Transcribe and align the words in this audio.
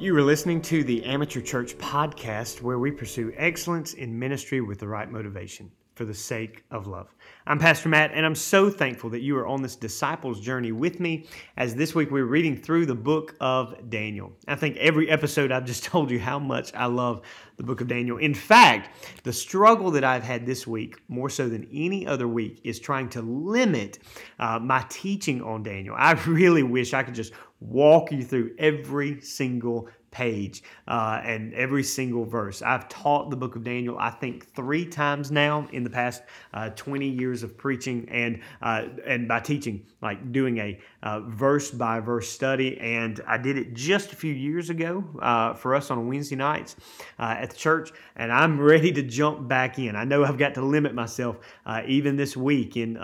You 0.00 0.16
are 0.16 0.22
listening 0.22 0.62
to 0.62 0.84
the 0.84 1.04
Amateur 1.04 1.40
Church 1.40 1.76
podcast, 1.76 2.62
where 2.62 2.78
we 2.78 2.92
pursue 2.92 3.32
excellence 3.36 3.94
in 3.94 4.16
ministry 4.16 4.60
with 4.60 4.78
the 4.78 4.86
right 4.86 5.10
motivation 5.10 5.72
for 5.96 6.04
the 6.04 6.14
sake 6.14 6.62
of 6.70 6.86
love. 6.86 7.12
I'm 7.48 7.58
Pastor 7.58 7.88
Matt, 7.88 8.12
and 8.14 8.24
I'm 8.24 8.36
so 8.36 8.70
thankful 8.70 9.10
that 9.10 9.22
you 9.22 9.36
are 9.36 9.48
on 9.48 9.60
this 9.60 9.74
disciples 9.74 10.40
journey 10.40 10.70
with 10.70 11.00
me 11.00 11.26
as 11.56 11.74
this 11.74 11.96
week 11.96 12.12
we're 12.12 12.26
reading 12.26 12.56
through 12.56 12.86
the 12.86 12.94
book 12.94 13.34
of 13.40 13.90
Daniel. 13.90 14.32
I 14.46 14.54
think 14.54 14.76
every 14.76 15.10
episode 15.10 15.50
I've 15.50 15.64
just 15.64 15.82
told 15.92 16.12
you 16.12 16.20
how 16.20 16.38
much 16.38 16.72
I 16.74 16.86
love 16.86 17.22
the 17.56 17.64
book 17.64 17.80
of 17.80 17.88
Daniel. 17.88 18.18
In 18.18 18.32
fact, 18.32 18.90
the 19.24 19.32
struggle 19.32 19.90
that 19.90 20.04
I've 20.04 20.22
had 20.22 20.46
this 20.46 20.64
week, 20.64 21.02
more 21.08 21.28
so 21.28 21.48
than 21.48 21.66
any 21.72 22.06
other 22.06 22.28
week, 22.28 22.60
is 22.62 22.78
trying 22.78 23.08
to 23.08 23.22
limit 23.22 23.98
uh, 24.38 24.60
my 24.60 24.84
teaching 24.88 25.42
on 25.42 25.64
Daniel. 25.64 25.96
I 25.98 26.12
really 26.28 26.62
wish 26.62 26.94
I 26.94 27.02
could 27.02 27.16
just 27.16 27.32
walk 27.60 28.12
you 28.12 28.22
through 28.22 28.54
every 28.58 29.20
single 29.20 29.88
page 30.10 30.62
uh, 30.86 31.20
and 31.22 31.52
every 31.54 31.82
single 31.82 32.24
verse. 32.24 32.62
I've 32.62 32.88
taught 32.88 33.30
the 33.30 33.36
book 33.36 33.56
of 33.56 33.64
Daniel, 33.64 33.96
I 33.98 34.10
think, 34.10 34.46
three 34.54 34.86
times 34.86 35.30
now 35.30 35.68
in 35.72 35.84
the 35.84 35.90
past 35.90 36.22
uh, 36.54 36.70
20 36.70 37.08
years 37.08 37.42
of 37.42 37.56
preaching 37.56 38.08
and 38.10 38.40
uh, 38.62 38.84
and 39.06 39.28
by 39.28 39.40
teaching, 39.40 39.84
like 40.02 40.32
doing 40.32 40.58
a 40.58 40.80
uh, 41.02 41.20
verse 41.20 41.70
by 41.70 42.00
verse 42.00 42.28
study. 42.28 42.78
And 42.80 43.20
I 43.26 43.38
did 43.38 43.58
it 43.58 43.74
just 43.74 44.12
a 44.12 44.16
few 44.16 44.32
years 44.32 44.70
ago 44.70 45.04
uh, 45.20 45.54
for 45.54 45.74
us 45.74 45.90
on 45.90 46.08
Wednesday 46.08 46.36
nights 46.36 46.76
uh, 47.18 47.36
at 47.38 47.50
the 47.50 47.56
church. 47.56 47.92
And 48.16 48.32
I'm 48.32 48.60
ready 48.68 48.92
to 48.92 49.02
jump 49.02 49.46
back 49.48 49.78
in. 49.78 49.94
I 49.96 50.04
know 50.04 50.24
I've 50.24 50.38
got 50.38 50.54
to 50.54 50.62
limit 50.62 50.94
myself 50.94 51.38
even 51.86 52.16
this 52.16 52.36
week 52.36 52.76
in 52.76 52.96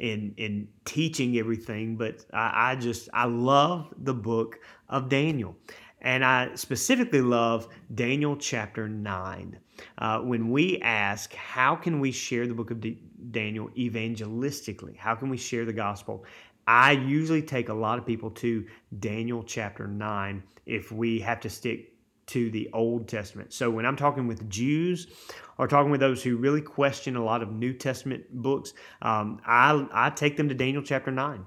in 0.00 0.34
in 0.36 0.66
teaching 0.84 1.38
everything, 1.38 1.96
but 1.96 2.24
I, 2.32 2.72
I, 2.72 2.76
just 2.76 3.08
I 3.12 3.26
love 3.26 3.92
the 3.98 4.14
book 4.14 4.58
of 4.88 5.08
Daniel. 5.08 5.56
And 6.02 6.24
I 6.24 6.54
specifically 6.54 7.20
love 7.20 7.68
Daniel 7.94 8.34
chapter 8.34 8.88
9. 8.88 9.58
Uh, 9.98 10.20
when 10.20 10.50
we 10.50 10.80
ask, 10.80 11.34
how 11.34 11.76
can 11.76 12.00
we 12.00 12.10
share 12.10 12.46
the 12.46 12.54
book 12.54 12.70
of 12.70 12.80
D- 12.80 13.02
Daniel 13.30 13.68
evangelistically? 13.76 14.96
How 14.96 15.14
can 15.14 15.28
we 15.28 15.36
share 15.36 15.66
the 15.66 15.74
gospel? 15.74 16.24
I 16.66 16.92
usually 16.92 17.42
take 17.42 17.68
a 17.68 17.74
lot 17.74 17.98
of 17.98 18.06
people 18.06 18.30
to 18.30 18.64
Daniel 18.98 19.42
chapter 19.42 19.86
9 19.86 20.42
if 20.64 20.90
we 20.90 21.20
have 21.20 21.40
to 21.40 21.50
stick 21.50 21.92
to 22.30 22.50
the 22.50 22.68
Old 22.72 23.08
Testament. 23.08 23.52
So 23.52 23.70
when 23.70 23.84
I'm 23.84 23.96
talking 23.96 24.26
with 24.26 24.48
Jews 24.48 25.08
or 25.58 25.66
talking 25.66 25.90
with 25.90 26.00
those 26.00 26.22
who 26.22 26.36
really 26.36 26.62
question 26.62 27.16
a 27.16 27.24
lot 27.24 27.42
of 27.42 27.52
New 27.52 27.72
Testament 27.72 28.24
books, 28.30 28.72
um, 29.02 29.40
I, 29.44 29.86
I 29.92 30.10
take 30.10 30.36
them 30.36 30.48
to 30.48 30.54
Daniel 30.54 30.82
chapter 30.82 31.10
9 31.10 31.44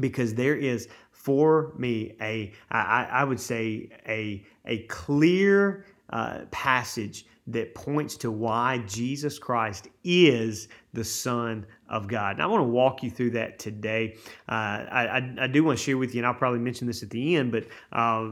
because 0.00 0.34
there 0.34 0.56
is 0.56 0.88
for 1.10 1.72
me 1.78 2.16
a 2.20 2.52
I, 2.70 3.08
I 3.10 3.24
would 3.24 3.40
say 3.40 3.88
a 4.06 4.44
a 4.66 4.78
clear 4.86 5.86
uh, 6.10 6.40
passage 6.50 7.26
that 7.46 7.74
points 7.74 8.16
to 8.16 8.30
why 8.30 8.78
Jesus 8.86 9.38
Christ 9.38 9.88
is 10.02 10.68
the 10.94 11.04
Son 11.04 11.66
of 11.88 12.08
God. 12.08 12.36
And 12.36 12.42
I 12.42 12.46
want 12.46 12.60
to 12.60 12.68
walk 12.68 13.02
you 13.02 13.10
through 13.10 13.30
that 13.32 13.58
today. 13.58 14.16
Uh, 14.48 14.52
I, 14.90 15.06
I, 15.06 15.34
I, 15.42 15.46
do 15.46 15.62
want 15.62 15.78
to 15.78 15.84
share 15.84 15.98
with 15.98 16.14
you, 16.14 16.20
and 16.20 16.26
I'll 16.26 16.34
probably 16.34 16.60
mention 16.60 16.86
this 16.86 17.02
at 17.02 17.10
the 17.10 17.36
end, 17.36 17.52
but 17.52 17.66
uh, 17.92 18.30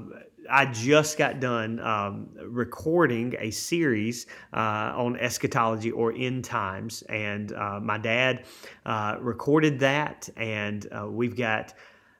I 0.50 0.66
just 0.66 1.18
got 1.18 1.40
done 1.40 1.80
um, 1.80 2.28
recording 2.44 3.34
a 3.38 3.50
series 3.50 4.26
uh, 4.52 4.92
on 4.96 5.16
eschatology 5.16 5.90
or 5.90 6.12
end 6.16 6.44
times, 6.44 7.02
and 7.02 7.52
uh, 7.52 7.80
my 7.80 7.98
dad 7.98 8.44
uh, 8.84 9.16
recorded 9.20 9.80
that, 9.80 10.28
and 10.36 10.86
uh, 10.92 11.06
we've 11.08 11.36
got 11.36 11.74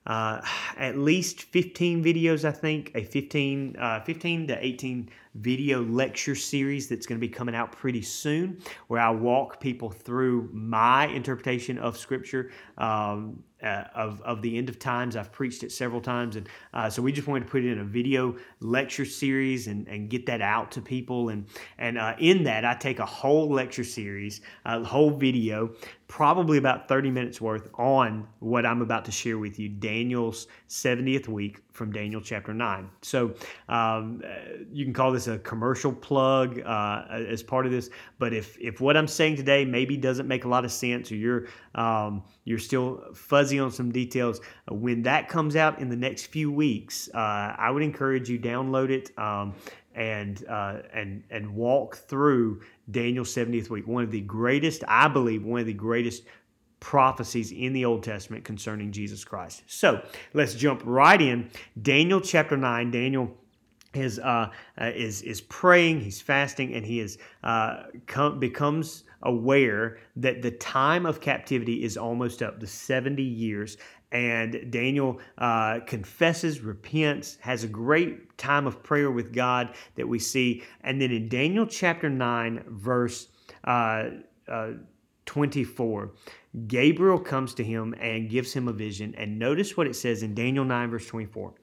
uh, 0.07 0.41
at 0.77 0.99
least 0.99 1.43
15 1.43 2.03
videos, 2.03 2.45
I 2.45 2.53
think, 2.53 2.93
a 2.95 3.05
15, 3.05 3.77
uh, 3.79 4.01
15 4.01 4.49
to 4.49 4.65
18 4.65 5.09
video 5.35 5.83
lecture 5.83 6.35
series 6.35 6.89
that's 6.89 7.07
going 7.07 7.19
to 7.19 7.27
be 7.27 7.33
coming 7.33 7.55
out 7.55 7.73
pretty 7.73 8.03
soon, 8.03 8.61
where 8.89 9.01
I 9.01 9.11
walk 9.11 9.61
people 9.61 9.91
through 9.91 10.51
my 10.53 11.07
interpretation 11.07 11.79
of 11.79 11.97
Scripture. 11.97 12.51
Um, 12.79 13.43
uh, 13.63 13.85
of, 13.95 14.21
of 14.23 14.43
the 14.43 14.59
end 14.59 14.69
of 14.69 14.79
times. 14.79 15.15
I've 15.15 15.31
preached 15.31 15.63
it 15.63 15.71
several 15.71 16.01
times. 16.01 16.35
And 16.35 16.49
uh, 16.75 16.91
so 16.91 17.01
we 17.01 17.13
just 17.13 17.29
wanted 17.29 17.45
to 17.45 17.51
put 17.51 17.65
it 17.65 17.71
in 17.71 17.79
a 17.79 17.85
video 17.85 18.37
lecture 18.59 19.05
series 19.05 19.69
and, 19.69 19.87
and 19.87 20.11
get 20.11 20.27
that 20.27 20.41
out 20.41 20.73
to 20.73 20.83
people. 20.83 21.29
And, 21.29 21.47
and 21.79 21.97
uh, 21.97 22.15
in 22.19 22.43
that, 22.45 22.65
I 22.65 22.75
take 22.75 22.99
a 22.99 23.07
whole 23.07 23.49
lecture 23.49 23.85
series, 23.85 24.41
a 24.65 24.83
whole 24.83 25.11
video, 25.11 25.71
probably 26.09 26.59
about 26.59 26.89
30 26.89 27.11
minutes 27.11 27.41
worth 27.41 27.69
on 27.75 28.27
what 28.41 28.67
I'm 28.67 28.83
about 28.83 29.05
to 29.07 29.13
share 29.13 29.39
with 29.39 29.59
you 29.59 29.69
Daniel's 29.69 30.49
70th 30.69 31.29
week 31.29 31.63
from 31.71 31.93
Daniel 31.93 32.21
chapter 32.21 32.53
9. 32.53 32.91
So 33.03 33.35
um, 33.69 34.23
uh, 34.25 34.65
you 34.73 34.85
can 34.85 34.93
call 34.93 35.13
this 35.13 35.22
a 35.29 35.39
commercial 35.39 35.93
plug 35.93 36.61
uh, 36.61 37.05
as 37.11 37.43
part 37.43 37.67
of 37.67 37.73
this. 37.73 37.91
But 38.19 38.33
if, 38.33 38.57
if 38.61 38.81
what 38.81 38.97
I'm 38.97 39.09
saying 39.09 39.37
today 39.37 39.65
maybe 39.65 39.97
doesn't 39.97 40.29
make 40.29 40.45
a 40.45 40.49
lot 40.49 40.65
of 40.65 40.73
sense 40.73 41.11
or 41.11 41.17
you're, 41.17 41.47
um, 41.75 42.23
you're 42.45 42.59
still 42.59 43.03
fuzzy 43.15 43.59
on 43.59 43.71
some 43.71 43.91
details, 43.93 44.41
uh, 44.71 44.75
when 44.75 45.03
that 45.03 45.29
comes 45.29 45.57
out 45.57 45.79
in 45.79 45.89
the 45.89 45.97
next 45.97 46.27
few 46.27 46.51
weeks, 46.51 47.09
uh, 47.15 47.55
I 47.59 47.71
would 47.71 47.83
encourage 47.83 48.29
you 48.29 48.39
download 48.39 48.91
it. 48.91 49.17
Um, 49.19 49.55
and 49.95 50.47
uh, 50.49 50.79
and 50.95 51.23
and 51.31 51.55
walk 51.55 51.97
through 51.97 52.63
Daniel's 52.91 53.35
70th 53.35 53.69
week, 53.69 53.87
one 53.87 54.03
of 54.03 54.11
the 54.11 54.23
greatest, 54.23 54.85
I 54.89 55.07
believe, 55.09 55.45
one 55.45 55.61
of 55.61 55.67
the 55.67 55.75
greatest 55.75 56.23
prophecies 56.83 57.53
in 57.53 57.73
the 57.73 57.85
Old 57.85 58.03
Testament 58.03 58.45
concerning 58.45 58.91
Jesus 58.91 59.25
Christ. 59.25 59.63
So 59.69 60.03
let's 60.35 60.55
jump 60.55 60.83
right 60.85 61.21
in. 61.23 61.49
Daniel 61.81 62.21
chapter 62.21 62.57
9. 62.57 62.91
Daniel 62.91 63.37
is 63.95 64.19
uh, 64.19 64.51
uh, 64.81 64.91
is 64.95 65.23
is 65.23 65.41
praying, 65.41 66.01
he's 66.01 66.21
fasting, 66.21 66.75
and 66.75 66.85
he 66.85 67.01
is 67.01 67.19
uh, 67.45 67.85
com- 68.07 68.39
becomes 68.39 69.05
aware 69.23 69.99
that 70.17 70.43
the 70.43 70.51
time 70.51 71.07
of 71.07 71.21
captivity 71.21 71.85
is 71.85 71.97
almost 71.97 72.43
up, 72.43 72.61
the 72.61 72.67
seventy 72.67 73.23
years, 73.23 73.77
and 74.13 74.71
Daniel 74.71 75.19
uh, 75.39 75.81
confesses, 75.87 76.61
repents, 76.61 77.39
has 77.41 77.65
a 77.65 77.69
great 77.69 78.37
time 78.37 78.67
of 78.67 78.83
prayer 78.83 79.11
with 79.11 79.33
God 79.33 79.75
that 79.97 80.07
we 80.07 80.19
see. 80.19 80.63
And 80.83 81.01
then 81.01 81.11
in 81.11 81.29
Daniel 81.31 81.67
chapter 81.67 82.11
9, 82.11 82.65
verse 82.69 83.29
uh, 83.65 84.11
uh, 84.47 84.73
24, 85.25 86.13
Gabriel 86.67 87.19
comes 87.19 87.55
to 87.55 87.65
him 87.65 87.95
and 88.01 88.29
gives 88.29 88.53
him 88.53 88.69
a 88.69 88.73
vision. 88.73 89.15
And 89.17 89.39
notice 89.39 89.79
what 89.79 89.87
it 89.87 89.97
says 89.97 90.23
in 90.23 90.35
Daniel 90.35 90.65
9, 90.65 90.91
verse 90.91 91.07
24 91.07 91.55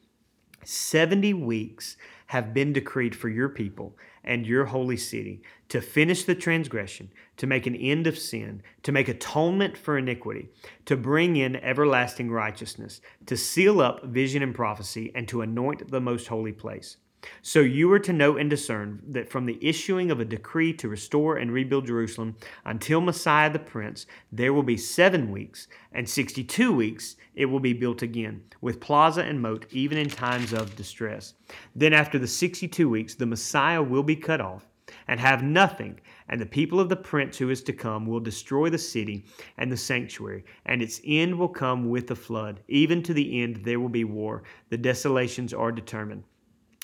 70 0.66 1.36
weeks 1.36 1.96
have 2.30 2.54
been 2.54 2.72
decreed 2.72 3.16
for 3.16 3.28
your 3.28 3.50
people 3.50 3.98
and 4.24 4.46
your 4.46 4.66
holy 4.66 4.96
city 4.96 5.42
to 5.68 5.82
finish 5.82 6.26
the 6.26 6.36
transgression, 6.36 7.12
to 7.36 7.48
make 7.48 7.66
an 7.66 7.76
end 7.76 8.06
of 8.06 8.20
sin, 8.20 8.62
to 8.84 8.92
make 8.92 9.08
atonement 9.08 9.76
for 9.76 9.98
iniquity, 9.98 10.48
to 10.86 10.96
bring 10.96 11.36
in 11.36 11.56
everlasting 11.56 12.30
righteousness, 12.30 13.02
to 13.26 13.36
seal 13.36 13.82
up 13.82 14.04
vision 14.06 14.44
and 14.44 14.54
prophecy, 14.54 15.12
and 15.16 15.28
to 15.28 15.42
anoint 15.42 15.90
the 15.90 16.00
most 16.00 16.28
holy 16.28 16.52
place. 16.52 16.98
So 17.42 17.60
you 17.60 17.92
are 17.92 18.00
to 18.00 18.14
know 18.14 18.38
and 18.38 18.50
discern 18.50 19.02
that 19.08 19.30
from 19.30 19.46
the 19.46 19.58
issuing 19.62 20.10
of 20.10 20.20
a 20.20 20.26
decree 20.26 20.72
to 20.74 20.88
restore 20.88 21.36
and 21.36 21.52
rebuild 21.52 21.88
Jerusalem 21.88 22.38
until 22.64 23.02
Messiah 23.02 23.52
the 23.52 23.60
Prince, 23.60 24.06
there 24.32 24.54
will 24.54 24.64
be 24.64 24.78
seven 24.78 25.30
weeks, 25.30 25.68
and 25.92 26.08
62 26.08 26.72
weeks 26.72 27.18
it 27.36 27.46
will 27.46 27.60
be 27.60 27.74
built 27.74 28.02
again, 28.02 28.44
with 28.62 28.80
plaza 28.80 29.24
and 29.24 29.42
moat, 29.42 29.66
even 29.72 29.98
in 29.98 30.10
times 30.10 30.54
of 30.54 30.76
distress. 30.76 31.34
Then 31.76 31.92
after 31.94 32.18
the 32.18 32.28
62 32.28 32.88
weeks, 32.88 33.16
the 33.16 33.26
Messiah 33.26 33.84
will 33.84 34.04
be 34.04 34.16
cut 34.16 34.40
off 34.40 34.70
and 35.08 35.20
have 35.20 35.44
nothing, 35.44 36.00
and 36.30 36.40
the 36.40 36.46
people 36.46 36.80
of 36.80 36.90
the 36.90 36.96
prince 36.96 37.38
who 37.38 37.50
is 37.50 37.62
to 37.64 37.74
come 37.74 38.06
will 38.06 38.20
destroy 38.20 38.70
the 38.70 38.78
city 38.78 39.26
and 39.58 39.72
the 39.72 39.78
sanctuary, 39.78 40.46
and 40.66 40.82
its 40.82 41.02
end 41.06 41.38
will 41.38 41.50
come 41.50 41.90
with 41.90 42.08
the 42.08 42.16
flood. 42.16 42.62
Even 42.68 43.04
to 43.04 43.14
the 43.14 43.42
end 43.42 43.58
there 43.58 43.80
will 43.80 43.90
be 43.90 44.04
war. 44.04 44.44
The 44.70 44.78
desolations 44.78 45.54
are 45.54 45.72
determined. 45.72 46.24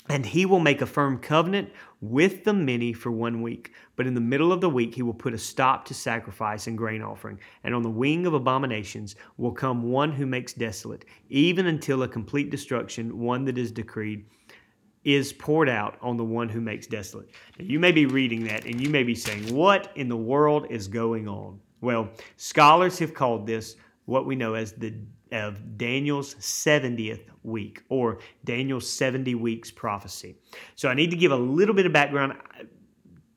And 0.08 0.26
he 0.26 0.46
will 0.46 0.60
make 0.60 0.82
a 0.82 0.86
firm 0.86 1.18
covenant 1.18 1.72
with 2.00 2.44
the 2.44 2.54
many 2.54 2.94
for 2.94 3.12
one 3.12 3.42
week. 3.42 3.74
But 3.96 4.06
in 4.06 4.14
the 4.14 4.22
middle 4.22 4.52
of 4.52 4.62
the 4.62 4.70
week, 4.70 4.94
he 4.94 5.02
will 5.02 5.16
put 5.16 5.34
a 5.34 5.38
stop 5.38 5.86
to 5.86 5.96
sacrifice 5.96 6.68
and 6.68 6.78
grain 6.78 7.02
offering. 7.02 7.40
And 7.64 7.74
on 7.74 7.82
the 7.82 7.90
wing 7.90 8.28
of 8.28 8.36
abominations 8.36 9.16
will 9.38 9.52
come 9.52 9.82
one 9.82 10.12
who 10.12 10.28
makes 10.28 10.54
desolate, 10.54 11.06
even 11.30 11.66
until 11.66 12.04
a 12.04 12.08
complete 12.08 12.52
destruction, 12.52 13.18
one 13.18 13.46
that 13.46 13.58
is 13.58 13.72
decreed, 13.72 14.26
is 15.04 15.34
poured 15.34 15.70
out 15.70 15.98
on 16.02 16.18
the 16.18 16.24
one 16.24 16.50
who 16.50 16.60
makes 16.60 16.88
desolate. 16.88 17.30
Now, 17.58 17.66
you 17.66 17.80
may 17.80 17.92
be 17.92 18.06
reading 18.06 18.44
that 18.46 18.66
and 18.66 18.82
you 18.82 18.90
may 18.90 19.04
be 19.04 19.16
saying, 19.16 19.54
What 19.56 19.92
in 19.96 20.10
the 20.10 20.18
world 20.18 20.68
is 20.70 20.88
going 20.88 21.28
on? 21.28 21.60
Well, 21.82 22.10
scholars 22.38 23.00
have 23.00 23.14
called 23.14 23.46
this 23.46 23.76
what 24.06 24.26
we 24.26 24.36
know 24.36 24.56
as 24.56 24.74
the 24.74 24.94
of 25.32 25.78
Daniel's 25.78 26.36
70th 26.36 27.30
week 27.44 27.84
or 27.90 28.20
Daniel's 28.44 28.90
70 28.90 29.36
weeks 29.36 29.72
prophecy. 29.72 30.36
So 30.76 30.90
I 30.90 30.94
need 30.94 31.12
to 31.12 31.18
give 31.18 31.32
a 31.32 31.38
little 31.38 31.76
bit 31.76 31.86
of 31.86 31.94
background. 31.94 32.34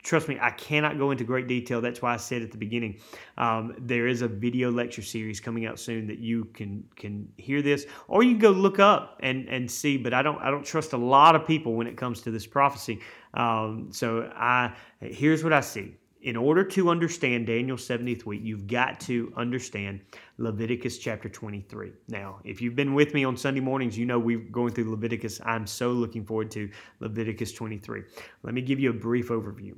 trust 0.02 0.29
me, 0.29 0.38
I 0.40 0.50
cannot 0.50 0.99
go 0.99 1.11
into 1.11 1.25
great 1.25 1.49
detail. 1.49 1.81
That's 1.81 2.00
why 2.00 2.14
I 2.14 2.17
said 2.17 2.43
at 2.43 2.50
the 2.50 2.58
beginning, 2.58 3.00
um, 3.37 3.75
there 3.79 4.06
is 4.06 4.23
a 4.23 4.29
video 4.29 4.70
lecture 4.70 5.02
series 5.02 5.40
coming 5.40 5.67
out 5.67 5.79
soon 5.79 6.06
that 6.06 6.19
you 6.19 6.46
can 6.46 6.85
can 6.96 7.29
hear 7.37 7.62
this, 7.62 7.87
or 8.06 8.23
you 8.23 8.32
can 8.32 8.40
go 8.40 8.50
look 8.50 8.79
up 8.79 9.19
and 9.20 9.49
and 9.49 9.70
see. 9.70 9.96
But 9.96 10.14
I 10.14 10.23
don't 10.23 10.38
I 10.38 10.50
don't 10.50 10.64
trust 10.64 10.93
a 10.93 10.99
lot 10.99 11.37
of 11.37 11.46
people 11.46 11.75
when 11.75 11.87
it 11.87 11.96
comes 11.96 12.23
to 12.23 12.31
this 12.31 12.46
prophecy. 12.46 13.00
Um, 13.35 13.88
so 13.93 14.31
I 14.35 14.75
here's 15.00 15.44
what 15.44 15.52
I 15.52 15.61
see 15.61 15.94
in 16.23 16.37
order 16.37 16.65
to 16.65 16.91
understand 16.91 17.47
Daniel's 17.47 17.87
70th 17.87 18.26
week, 18.26 18.41
you've 18.43 18.67
got 18.67 18.99
to 19.00 19.32
understand 19.37 20.00
Leviticus 20.38 20.99
chapter 20.99 21.29
23. 21.29 21.93
Now, 22.09 22.41
if 22.44 22.61
you've 22.61 22.75
been 22.75 22.94
with 22.94 23.15
me 23.15 23.25
on 23.25 23.37
Sunday 23.37 23.61
mornings, 23.61 23.97
you 23.97 24.05
know 24.05 24.19
we're 24.19 24.38
going 24.38 24.73
through 24.73 24.91
Leviticus. 24.91 25.41
I'm 25.44 25.67
so 25.67 25.91
looking 25.91 26.25
forward 26.25 26.50
to 26.53 26.69
Leviticus 27.00 27.53
23. 27.53 28.03
Let 28.43 28.55
me 28.55 28.62
give 28.62 28.81
you 28.81 28.91
a 28.91 28.94
brief 28.94 29.29
overview. 29.29 29.76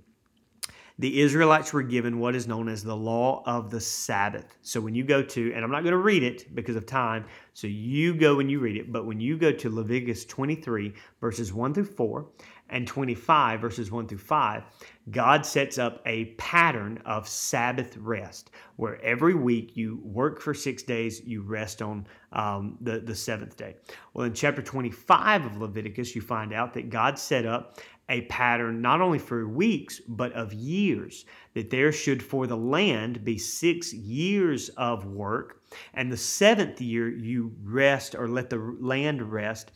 The 1.01 1.23
Israelites 1.23 1.73
were 1.73 1.83
given 1.83 2.19
what 2.19 2.35
is 2.35 2.47
known 2.47 2.69
as 2.69 2.85
the 2.85 2.95
law 2.95 3.43
of 3.47 3.71
the 3.71 3.81
Sabbath. 3.81 4.59
So 4.61 4.83
when 4.83 4.95
you 4.95 5.03
go 5.03 5.23
to, 5.23 5.53
and 5.55 5.65
I'm 5.65 5.71
not 5.71 5.83
going 5.83 5.93
to 5.93 5.97
read 5.97 6.23
it 6.23 6.55
because 6.55 6.77
of 6.77 6.85
time, 6.85 7.25
so 7.55 7.67
you 7.67 8.15
go 8.15 8.41
and 8.41 8.51
you 8.51 8.61
read 8.61 8.77
it, 8.77 8.93
but 8.93 9.07
when 9.07 9.19
you 9.19 9.39
go 9.39 9.51
to 9.51 9.75
Leviticus 9.75 10.27
23, 10.27 10.93
verses 11.19 11.55
1 11.55 11.73
through 11.73 11.87
4, 11.87 12.27
and 12.71 12.87
25, 12.87 13.61
verses 13.61 13.91
1 13.91 14.09
through 14.09 14.19
5, 14.19 14.63
God 15.11 15.45
sets 15.45 15.77
up 15.77 16.01
a 16.07 16.27
pattern 16.37 17.03
of 17.05 17.29
Sabbath 17.29 17.97
rest 17.97 18.51
where 18.77 19.03
every 19.03 19.35
week 19.35 19.77
you 19.77 20.01
work 20.03 20.41
for 20.41 20.55
six 20.55 20.83
days, 20.83 21.21
you 21.25 21.43
rest 21.43 21.83
on 21.83 22.07
um, 22.33 22.79
the, 22.81 23.01
the 23.01 23.15
seventh 23.15 23.57
day. 23.57 23.77
Well, 24.15 24.27
in 24.27 24.35
chapter 24.35 24.63
25 24.63 25.47
of 25.47 25.57
Leviticus, 25.59 26.15
you 26.15 26.23
find 26.23 26.53
out 26.53 26.73
that 26.75 26.91
God 26.91 27.19
set 27.19 27.45
up 27.45 27.79
a 28.09 28.23
pattern 28.23 28.83
not 28.83 29.01
only 29.01 29.19
for 29.19 29.49
weeks, 29.49 30.01
but 30.09 30.33
of 30.33 30.53
years, 30.53 31.25
that 31.55 31.71
there 31.71 31.93
should 31.93 32.23
for 32.23 32.47
the 32.47 32.57
land 32.57 33.25
be 33.25 33.39
six 33.39 33.93
years 33.95 34.69
of 34.71 35.07
work, 35.07 35.63
and 35.95 36.11
the 36.11 36.17
seventh 36.17 36.81
year 36.81 37.09
you 37.09 37.55
rest 37.63 38.17
or 38.17 38.29
let 38.29 38.51
the 38.51 38.77
land 38.81 39.23
rest 39.23 39.71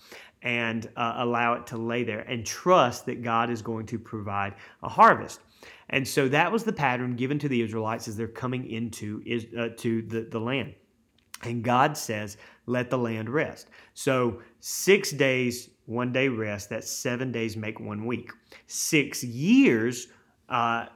and 0.44 0.88
uh, 0.96 1.14
allow 1.17 1.55
it 1.55 1.67
to 1.67 1.76
lay 1.76 2.05
there 2.05 2.20
and 2.20 2.46
trust 2.46 3.06
that 3.06 3.23
God 3.23 3.50
is 3.50 3.62
going 3.62 3.87
to 3.87 3.99
provide 3.99 4.55
a 4.82 4.88
harvest. 4.88 5.41
And 5.88 6.06
so 6.06 6.29
that 6.29 6.52
was 6.52 6.64
the 6.64 6.73
pattern 6.73 7.17
given 7.17 7.38
to 7.41 7.49
the 7.49 7.62
Israelites 7.62 8.06
as 8.06 8.17
they're 8.17 8.29
coming 8.29 8.70
into 8.70 9.23
is, 9.25 9.46
uh, 9.58 9.70
to 9.79 10.02
the, 10.02 10.29
the 10.31 10.38
land. 10.38 10.75
And 11.43 11.62
God 11.62 11.96
says, 11.96 12.37
let 12.67 12.91
the 12.91 12.99
land 12.99 13.29
rest. 13.29 13.69
So 13.94 14.41
six 14.61 15.11
days, 15.11 15.70
one 15.87 16.12
day 16.12 16.29
rest, 16.29 16.70
that's 16.70 16.91
seven 16.91 17.32
days 17.32 17.56
make 17.56 17.81
one 17.81 18.06
week. 18.06 18.31
Six 18.67 19.25
years, 19.25 20.08
uh, 20.55 20.87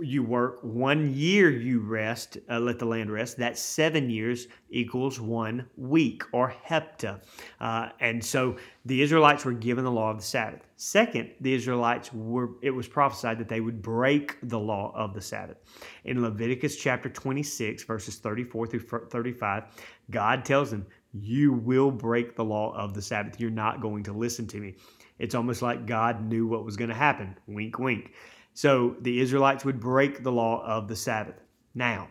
you 0.00 0.22
work 0.22 0.60
one 0.62 1.12
year 1.12 1.50
you 1.50 1.78
rest 1.78 2.38
uh, 2.50 2.58
let 2.58 2.78
the 2.78 2.86
land 2.86 3.12
rest. 3.12 3.36
That 3.36 3.58
seven 3.58 4.08
years 4.08 4.46
equals 4.70 5.20
one 5.20 5.68
week 5.76 6.22
or 6.32 6.54
hepta 6.66 7.20
uh, 7.60 7.90
and 8.00 8.24
so 8.24 8.56
the 8.86 9.02
israelites 9.02 9.44
were 9.44 9.52
given 9.52 9.84
the 9.84 9.90
law 9.90 10.10
of 10.10 10.16
the 10.16 10.24
sabbath. 10.24 10.62
Second 10.76 11.30
the 11.42 11.52
israelites 11.52 12.10
were 12.14 12.52
it 12.62 12.70
was 12.70 12.88
prophesied 12.88 13.38
that 13.38 13.48
they 13.50 13.60
would 13.60 13.82
break 13.82 14.38
the 14.44 14.58
law 14.58 14.90
of 14.96 15.12
the 15.12 15.20
sabbath. 15.20 15.58
In 16.06 16.22
leviticus 16.22 16.76
chapter 16.76 17.10
26 17.10 17.82
verses 17.82 18.16
34 18.16 18.68
through 18.68 18.80
35 19.10 19.64
god 20.10 20.46
tells 20.46 20.70
them 20.70 20.86
you 21.12 21.52
will 21.52 21.90
break 21.90 22.36
the 22.36 22.44
law 22.44 22.74
of 22.74 22.94
the 22.94 23.02
sabbath. 23.02 23.38
You're 23.38 23.50
not 23.50 23.82
going 23.82 24.02
to 24.04 24.14
listen 24.14 24.46
to 24.46 24.60
me. 24.60 24.76
It's 25.18 25.34
almost 25.34 25.60
like 25.60 25.84
god 25.84 26.24
knew 26.24 26.46
what 26.46 26.64
was 26.64 26.78
going 26.78 26.88
to 26.88 26.96
happen. 26.96 27.36
Wink 27.46 27.78
wink 27.78 28.14
so 28.58 28.96
the 29.02 29.20
Israelites 29.20 29.64
would 29.64 29.78
break 29.78 30.24
the 30.24 30.32
law 30.32 30.66
of 30.66 30.88
the 30.88 30.96
Sabbath. 30.96 31.40
Now, 31.76 32.08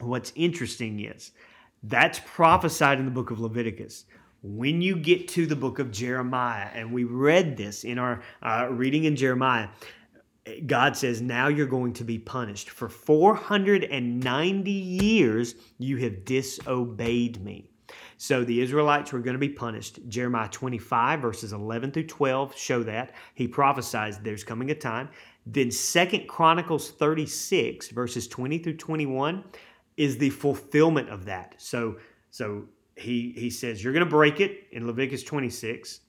what's 0.00 0.32
interesting 0.34 1.00
is 1.00 1.32
that's 1.82 2.18
prophesied 2.24 2.98
in 2.98 3.04
the 3.04 3.10
book 3.10 3.30
of 3.30 3.40
Leviticus. 3.40 4.06
When 4.42 4.80
you 4.80 4.96
get 4.96 5.28
to 5.28 5.44
the 5.44 5.54
book 5.54 5.78
of 5.78 5.90
Jeremiah, 5.90 6.70
and 6.72 6.94
we 6.94 7.04
read 7.04 7.58
this 7.58 7.84
in 7.84 7.98
our 7.98 8.22
uh, 8.42 8.68
reading 8.70 9.04
in 9.04 9.16
Jeremiah, 9.16 9.68
God 10.64 10.96
says, 10.96 11.20
Now 11.20 11.48
you're 11.48 11.66
going 11.66 11.92
to 11.92 12.04
be 12.04 12.18
punished. 12.18 12.70
For 12.70 12.88
490 12.88 14.70
years, 14.70 15.56
you 15.76 15.98
have 15.98 16.24
disobeyed 16.24 17.44
me. 17.44 17.70
So 18.18 18.44
the 18.44 18.60
Israelites 18.60 19.12
were 19.12 19.18
going 19.20 19.34
to 19.34 19.38
be 19.38 19.48
punished. 19.48 20.00
Jeremiah 20.08 20.48
25, 20.48 21.20
verses 21.20 21.52
11 21.52 21.92
through 21.92 22.06
12 22.06 22.56
show 22.56 22.82
that. 22.82 23.14
He 23.34 23.46
prophesies 23.46 24.18
there's 24.18 24.44
coming 24.44 24.70
a 24.70 24.74
time. 24.74 25.10
Then 25.46 25.70
Second 25.70 26.26
Chronicles 26.26 26.90
36, 26.90 27.90
verses 27.90 28.26
20 28.26 28.58
through 28.58 28.76
21, 28.76 29.44
is 29.96 30.18
the 30.18 30.30
fulfillment 30.30 31.08
of 31.08 31.24
that. 31.26 31.54
So, 31.58 31.96
so 32.30 32.64
he, 32.96 33.32
he 33.36 33.50
says, 33.50 33.82
You're 33.84 33.92
going 33.92 34.04
to 34.04 34.10
break 34.10 34.40
it 34.40 34.66
in 34.72 34.86
Leviticus 34.86 35.22
26. 35.22 36.00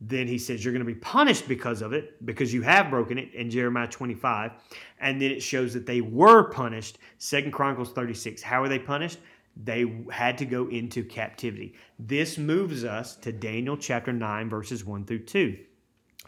Then 0.00 0.28
he 0.28 0.36
says, 0.36 0.64
You're 0.64 0.74
going 0.74 0.84
to 0.84 0.92
be 0.92 0.98
punished 0.98 1.48
because 1.48 1.80
of 1.80 1.92
it, 1.92 2.24
because 2.26 2.52
you 2.52 2.62
have 2.62 2.90
broken 2.90 3.18
it 3.18 3.32
in 3.34 3.50
Jeremiah 3.50 3.88
25. 3.88 4.52
And 5.00 5.20
then 5.22 5.30
it 5.30 5.42
shows 5.42 5.72
that 5.74 5.86
they 5.86 6.00
were 6.00 6.50
punished. 6.50 6.98
Second 7.18 7.52
Chronicles 7.52 7.92
36. 7.92 8.42
How 8.42 8.62
are 8.62 8.68
they 8.68 8.78
punished? 8.78 9.18
They 9.56 10.04
had 10.10 10.38
to 10.38 10.44
go 10.44 10.68
into 10.68 11.02
captivity. 11.02 11.74
This 11.98 12.36
moves 12.36 12.84
us 12.84 13.16
to 13.16 13.32
Daniel 13.32 13.76
chapter 13.76 14.12
9, 14.12 14.50
verses 14.50 14.84
1 14.84 15.06
through 15.06 15.24
2. 15.24 15.56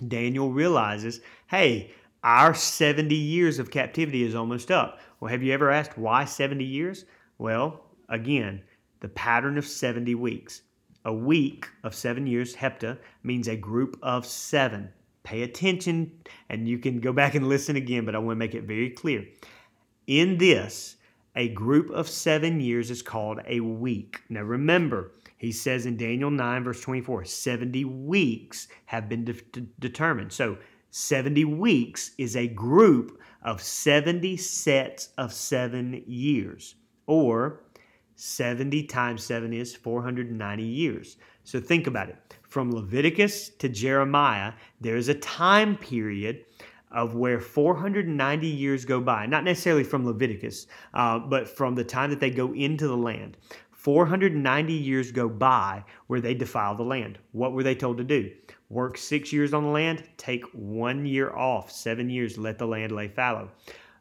Daniel 0.07 0.51
realizes, 0.51 1.21
hey, 1.49 1.93
our 2.23 2.55
70 2.55 3.15
years 3.15 3.59
of 3.59 3.71
captivity 3.71 4.23
is 4.23 4.35
almost 4.35 4.71
up. 4.71 5.01
Well, 5.21 5.31
have 5.31 5.43
you 5.43 5.53
ever 5.53 5.71
asked 5.71 5.99
why 5.99 6.25
70 6.25 6.65
years? 6.65 7.05
Well, 7.37 7.85
again, 8.09 8.63
the 9.01 9.09
pattern 9.09 9.59
of 9.59 9.67
70 9.67 10.15
weeks. 10.15 10.63
A 11.05 11.13
week 11.13 11.67
of 11.85 11.95
seven 11.95 12.27
years, 12.27 12.55
hepta, 12.55 12.99
means 13.23 13.49
a 13.49 13.57
group 13.57 13.99
of 14.03 14.27
seven. 14.27 14.91
Pay 15.23 15.43
attention, 15.43 16.13
and 16.49 16.69
you 16.69 16.79
can 16.79 17.01
go 17.01 17.13
back 17.13 17.35
and 17.35 17.49
listen 17.49 17.77
again, 17.77 18.05
but 18.05 18.15
I 18.15 18.19
want 18.19 18.37
to 18.37 18.39
make 18.39 18.55
it 18.55 18.65
very 18.65 18.91
clear. 18.91 19.25
In 20.07 20.39
this, 20.39 20.97
a 21.37 21.49
group 21.49 21.91
of 21.91 22.09
seven 22.09 22.61
years 22.61 22.91
is 22.91 23.03
called 23.03 23.41
a 23.47 23.61
week. 23.61 24.21
Now 24.29 24.43
remember, 24.43 25.13
he 25.37 25.53
says 25.53 25.87
in 25.87 25.97
Daniel 25.97 26.31
9, 26.31 26.65
verse 26.65 26.81
24, 26.81 27.25
70 27.25 27.85
weeks 27.85 28.69
have 28.87 29.09
been 29.09 29.25
de- 29.25 29.35
de- 29.35 29.67
determined. 29.79 30.33
So 30.33 30.59
70 30.91 31.45
weeks 31.45 32.13
is 32.19 32.37
a 32.37 32.49
group 32.49 33.21
of 33.43 33.63
70 33.63 34.37
sets 34.37 35.11
of 35.19 35.33
seven 35.33 36.03
years, 36.07 36.75
or 37.07 37.63
70 38.17 38.85
times 38.85 39.23
7 39.23 39.53
is 39.53 39.77
490 39.77 40.63
years. 40.65 41.19
So 41.45 41.61
think 41.61 41.87
about 41.87 42.09
it. 42.09 42.17
From 42.43 42.73
Leviticus 42.73 43.51
to 43.51 43.69
Jeremiah, 43.69 44.55
there 44.81 44.97
is 44.97 45.09
a 45.09 45.15
time 45.15 45.77
period 45.77 46.45
of 46.91 47.15
where 47.15 47.41
490 47.41 48.47
years 48.47 48.85
go 48.85 49.01
by, 49.01 49.27
not 49.27 49.45
necessarily 49.45 49.85
from 49.85 50.07
Leviticus, 50.07 50.67
uh, 50.95 51.19
but 51.19 51.49
from 51.49 51.75
the 51.75 51.85
time 51.85 52.11
that 52.11 52.21
they 52.21 52.31
go 52.31 52.53
into 52.55 52.87
the 52.87 52.97
land. 52.97 53.37
490 53.73 54.73
years 54.73 55.13
go 55.13 55.29
by 55.29 55.85
where 56.09 56.21
they 56.21 56.35
defile 56.35 56.75
the 56.75 56.83
land. 56.83 57.19
What 57.33 57.53
were 57.53 57.63
they 57.63 57.75
told 57.75 57.99
to 57.99 58.05
do? 58.05 58.31
Work 58.69 58.99
six 58.99 59.33
years 59.33 59.55
on 59.55 59.63
the 59.63 59.71
land, 59.71 60.03
take 60.17 60.45
one 60.53 61.07
year 61.07 61.35
off, 61.35 61.71
seven 61.71 62.11
years, 62.11 62.37
let 62.37 62.59
the 62.59 62.67
land 62.67 62.93
lay 62.93 63.09
fallow. 63.09 63.51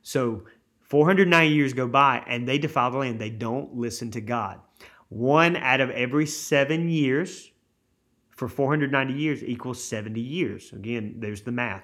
So 0.02 0.44
490 0.82 1.54
years 1.54 1.74
go 1.74 1.88
by 1.88 2.24
and 2.28 2.48
they 2.48 2.58
defile 2.58 2.92
the 2.92 2.98
land. 2.98 3.20
They 3.20 3.30
don't 3.30 3.76
listen 3.76 4.10
to 4.12 4.22
God. 4.22 4.60
One 5.10 5.56
out 5.56 5.80
of 5.80 5.90
every 5.92 6.26
seven 6.26 6.90
years 6.90 7.52
for 8.32 8.48
490 8.48 9.14
years 9.14 9.44
equals 9.44 9.84
70 9.84 10.20
years. 10.20 10.72
Again, 10.74 11.16
there's 11.20 11.42
the 11.42 11.52
math. 11.52 11.84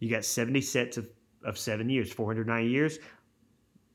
You 0.00 0.10
got 0.10 0.24
70 0.24 0.60
sets 0.62 0.96
of, 0.96 1.08
of 1.44 1.56
seven 1.56 1.88
years, 1.88 2.12
490 2.12 2.68
years. 2.68 2.98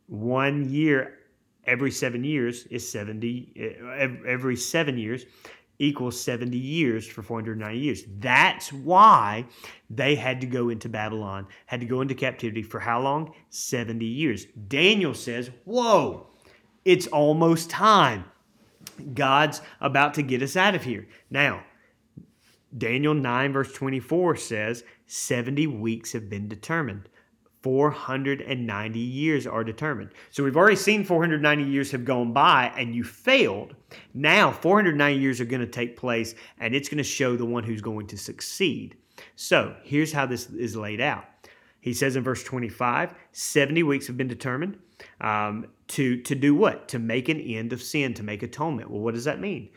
One 0.08 0.70
year 0.70 1.18
every 1.66 1.92
seven 1.92 2.24
years 2.24 2.66
is 2.68 2.90
70, 2.90 3.54
eh, 3.56 4.08
every 4.28 4.56
seven 4.56 4.98
years 4.98 5.26
equals 5.80 6.20
70 6.22 6.58
years 6.58 7.08
for 7.08 7.22
490 7.22 7.78
years. 7.78 8.04
That's 8.20 8.72
why 8.72 9.46
they 9.90 10.16
had 10.16 10.40
to 10.42 10.48
go 10.48 10.70
into 10.70 10.88
Babylon, 10.88 11.48
had 11.66 11.82
to 11.82 11.86
go 11.86 12.02
into 12.02 12.16
captivity 12.16 12.64
for 12.64 12.80
how 12.80 13.02
long? 13.02 13.34
70 13.50 14.06
years. 14.06 14.46
Daniel 14.68 15.14
says, 15.14 15.52
Whoa, 15.66 16.28
it's 16.86 17.08
almost 17.08 17.70
time. 17.70 18.26
God's 19.14 19.62
about 19.82 20.14
to 20.14 20.22
get 20.22 20.42
us 20.42 20.56
out 20.56 20.76
of 20.76 20.84
here. 20.84 21.08
Now, 21.30 21.64
Daniel 22.78 23.14
9, 23.14 23.54
verse 23.54 23.72
24 23.74 24.36
says, 24.36 24.84
70 25.08 25.68
weeks 25.68 26.12
have 26.14 26.30
been 26.30 26.48
determined. 26.48 27.10
490 27.66 29.00
years 29.00 29.48
are 29.48 29.64
determined. 29.64 30.12
So 30.30 30.44
we've 30.44 30.56
already 30.56 30.76
seen 30.76 31.04
490 31.04 31.64
years 31.64 31.90
have 31.92 32.06
gone 32.06 32.32
by 32.32 32.72
and 32.78 32.94
you 32.94 33.04
failed. 33.04 33.76
Now 34.14 34.52
490 34.52 35.20
years 35.20 35.42
are 35.42 35.46
going 35.46 35.62
to 35.62 35.68
take 35.68 35.98
place 35.98 36.36
and 36.60 36.76
it's 36.76 36.90
going 36.90 37.00
to 37.00 37.04
show 37.04 37.36
the 37.36 37.46
one 37.46 37.64
who's 37.64 37.82
going 37.82 38.06
to 38.08 38.18
succeed. 38.20 38.98
So 39.36 39.76
here's 39.84 40.14
how 40.14 40.28
this 40.28 40.48
is 40.52 40.76
laid 40.76 41.02
out. 41.02 41.26
He 41.82 41.92
says 41.94 42.16
in 42.16 42.24
verse 42.24 42.44
25, 42.44 43.16
70 43.32 43.82
weeks 43.82 44.06
have 44.08 44.18
been 44.18 44.28
determined 44.28 44.78
um, 45.22 45.66
to, 45.88 46.22
to 46.22 46.36
do 46.36 46.54
what? 46.54 46.88
To 46.90 47.00
make 47.00 47.30
an 47.30 47.40
end 47.40 47.74
of 47.74 47.82
sin, 47.82 48.14
to 48.16 48.24
make 48.24 48.44
atonement. 48.44 48.92
Well, 48.92 49.02
what 49.02 49.16
does 49.16 49.26
that 49.26 49.40
mean? 49.40 49.70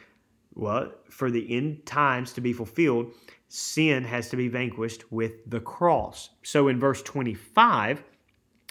Well, 0.58 0.92
for 1.08 1.30
the 1.30 1.56
end 1.56 1.86
times 1.86 2.32
to 2.32 2.40
be 2.40 2.52
fulfilled, 2.52 3.12
sin 3.48 4.02
has 4.02 4.28
to 4.30 4.36
be 4.36 4.48
vanquished 4.48 5.10
with 5.12 5.48
the 5.48 5.60
cross. 5.60 6.30
So 6.42 6.66
in 6.66 6.80
verse 6.80 7.00
25, 7.02 8.02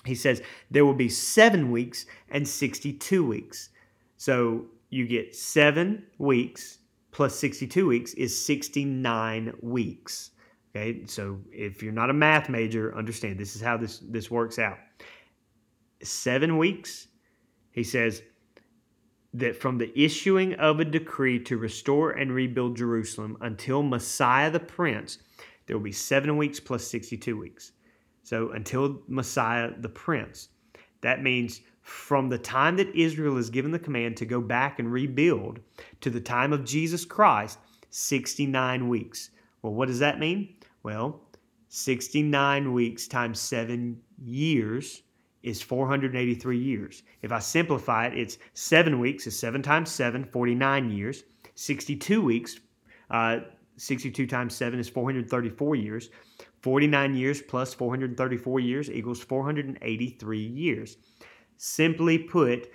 he 0.05 0.13
says 0.13 0.41
there 0.69 0.85
will 0.85 0.93
be 0.93 1.07
seven 1.07 1.71
weeks 1.71 2.05
and 2.29 2.45
62 2.45 3.25
weeks. 3.25 3.69
So 4.17 4.65
you 4.89 5.07
get 5.07 5.33
seven 5.33 6.05
weeks 6.17 6.79
plus 7.11 7.35
62 7.39 7.87
weeks 7.87 8.13
is 8.15 8.45
69 8.45 9.53
weeks. 9.61 10.31
Okay, 10.75 11.05
so 11.05 11.39
if 11.51 11.81
you're 11.81 11.93
not 11.93 12.09
a 12.09 12.13
math 12.13 12.49
major, 12.49 12.95
understand 12.95 13.39
this 13.39 13.55
is 13.55 13.61
how 13.61 13.77
this, 13.77 13.99
this 13.99 14.29
works 14.29 14.59
out. 14.59 14.77
Seven 16.03 16.57
weeks, 16.57 17.07
he 17.71 17.83
says 17.83 18.21
that 19.33 19.55
from 19.55 19.77
the 19.77 19.91
issuing 19.99 20.53
of 20.55 20.79
a 20.79 20.85
decree 20.85 21.39
to 21.43 21.57
restore 21.57 22.11
and 22.11 22.31
rebuild 22.31 22.77
Jerusalem 22.77 23.37
until 23.41 23.83
Messiah 23.83 24.49
the 24.49 24.59
Prince, 24.59 25.19
there 25.65 25.77
will 25.77 25.83
be 25.83 25.91
seven 25.91 26.37
weeks 26.37 26.59
plus 26.59 26.87
62 26.87 27.37
weeks. 27.37 27.73
So 28.23 28.51
until 28.51 29.01
Messiah 29.07 29.71
the 29.77 29.89
Prince. 29.89 30.49
That 31.01 31.21
means 31.21 31.61
from 31.81 32.29
the 32.29 32.37
time 32.37 32.75
that 32.77 32.93
Israel 32.95 33.37
is 33.37 33.49
given 33.49 33.71
the 33.71 33.79
command 33.79 34.17
to 34.17 34.25
go 34.25 34.41
back 34.41 34.79
and 34.79 34.91
rebuild 34.91 35.59
to 36.01 36.09
the 36.09 36.19
time 36.19 36.51
of 36.51 36.65
Jesus 36.65 37.05
Christ, 37.05 37.59
69 37.89 38.89
weeks. 38.89 39.29
Well, 39.61 39.73
what 39.73 39.87
does 39.87 39.99
that 39.99 40.19
mean? 40.19 40.55
Well, 40.83 41.21
69 41.69 42.73
weeks 42.73 43.07
times 43.07 43.39
seven 43.39 44.01
years 44.21 45.03
is 45.47 45.61
483 45.61 46.57
years. 46.57 47.03
If 47.21 47.31
I 47.31 47.39
simplify 47.39 48.07
it, 48.07 48.17
it's 48.17 48.37
seven 48.53 48.99
weeks 48.99 49.27
is 49.27 49.39
seven 49.39 49.61
times 49.61 49.89
seven, 49.89 50.25
49 50.25 50.89
years. 50.91 51.23
62 51.55 52.21
weeks, 52.21 52.59
uh, 53.09 53.39
62 53.77 54.27
times 54.27 54.53
seven 54.55 54.77
is 54.77 54.89
434 54.89 55.75
years. 55.75 56.09
49 56.61 57.15
years 57.15 57.41
plus 57.41 57.73
434 57.73 58.59
years 58.59 58.89
equals 58.91 59.21
483 59.21 60.39
years. 60.39 60.97
Simply 61.55 62.17
put, 62.17 62.69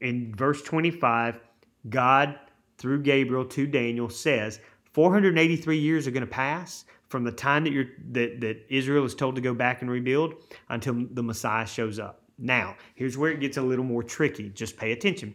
in 0.00 0.34
verse 0.36 0.62
25, 0.62 1.40
God, 1.88 2.38
through 2.76 3.02
Gabriel 3.02 3.46
to 3.46 3.66
Daniel, 3.66 4.10
says 4.10 4.60
483 4.92 5.78
years 5.78 6.06
are 6.06 6.10
going 6.10 6.20
to 6.20 6.26
pass 6.26 6.84
from 7.10 7.24
the 7.24 7.32
time 7.32 7.64
that, 7.64 7.72
you're, 7.72 7.86
that, 8.12 8.40
that 8.40 8.64
Israel 8.68 9.04
is 9.04 9.16
told 9.16 9.34
to 9.34 9.40
go 9.40 9.52
back 9.52 9.82
and 9.82 9.90
rebuild 9.90 10.34
until 10.68 10.94
the 11.10 11.22
Messiah 11.22 11.66
shows 11.66 11.98
up. 11.98 12.22
Now, 12.38 12.76
here's 12.94 13.18
where 13.18 13.32
it 13.32 13.40
gets 13.40 13.56
a 13.56 13.62
little 13.62 13.84
more 13.84 14.04
tricky. 14.04 14.48
Just 14.48 14.76
pay 14.76 14.92
attention. 14.92 15.34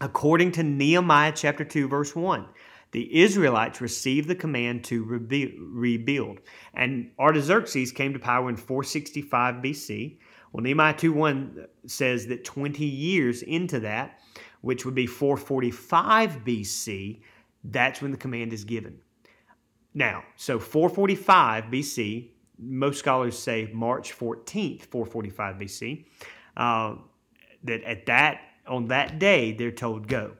According 0.00 0.52
to 0.52 0.62
Nehemiah 0.62 1.32
chapter 1.34 1.64
2, 1.64 1.88
verse 1.88 2.14
1, 2.14 2.46
the 2.92 3.20
Israelites 3.20 3.80
received 3.80 4.28
the 4.28 4.36
command 4.36 4.84
to 4.84 5.04
rebuild. 5.04 6.38
And 6.74 7.10
Artaxerxes 7.18 7.90
came 7.90 8.12
to 8.12 8.18
power 8.20 8.48
in 8.48 8.56
465 8.56 9.56
BC. 9.56 10.18
Well, 10.52 10.62
Nehemiah 10.62 10.94
2.1 10.94 11.66
says 11.86 12.28
that 12.28 12.44
20 12.44 12.84
years 12.84 13.42
into 13.42 13.80
that, 13.80 14.20
which 14.60 14.84
would 14.84 14.94
be 14.94 15.06
445 15.06 16.44
BC, 16.44 17.20
that's 17.64 18.00
when 18.00 18.12
the 18.12 18.16
command 18.16 18.52
is 18.52 18.64
given. 18.64 19.00
Now, 19.94 20.22
so 20.36 20.58
445 20.58 21.64
BC, 21.64 22.28
most 22.58 22.98
scholars 22.98 23.38
say 23.38 23.70
March 23.72 24.16
14th, 24.16 24.82
445 24.82 25.56
BC, 25.56 26.04
uh, 26.56 26.94
that 27.64 27.82
at 27.82 28.06
that 28.06 28.40
on 28.66 28.86
that 28.86 29.18
day 29.18 29.52
they're 29.52 29.72
told 29.72 30.06
go. 30.06 30.32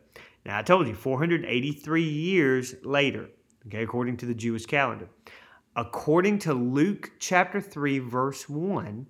Now 0.45 0.59
I 0.59 0.63
told 0.63 0.87
you 0.87 0.95
483 0.95 2.03
years 2.03 2.75
later, 2.85 3.29
okay, 3.67 3.83
according 3.83 4.17
to 4.19 4.27
the 4.27 4.35
Jewish 4.35 4.67
calendar. 4.67 5.09
According 5.77 6.41
to 6.41 6.55
Luke 6.55 7.13
chapter 7.19 7.61
3 7.61 7.99
verse 8.01 8.49
1, 8.49 9.07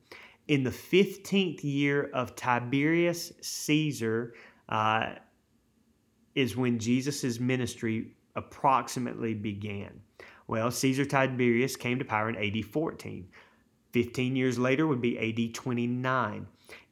in 0.48 0.64
the 0.64 0.70
15th 0.70 1.62
year 1.62 2.10
of 2.12 2.34
Tiberius 2.34 3.32
Caesar 3.40 4.34
uh, 4.68 5.14
is 6.34 6.56
when 6.56 6.78
Jesus' 6.78 7.38
ministry 7.38 8.16
approximately 8.34 9.34
began. 9.34 10.00
Well, 10.50 10.72
Caesar 10.72 11.04
Tiberius 11.04 11.76
came 11.76 12.00
to 12.00 12.04
power 12.04 12.28
in 12.28 12.34
AD 12.34 12.64
14. 12.64 13.28
15 13.92 14.34
years 14.34 14.58
later 14.58 14.84
would 14.84 15.00
be 15.00 15.16
AD 15.16 15.54
29. 15.54 16.44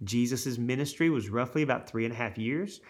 Jesus' 0.05 0.59
ministry 0.59 1.11
was 1.11 1.29
roughly 1.29 1.63
about 1.63 1.91
three 1.91 2.05
and 2.05 2.15
a 2.15 2.17
half 2.17 2.39
years. 2.39 2.81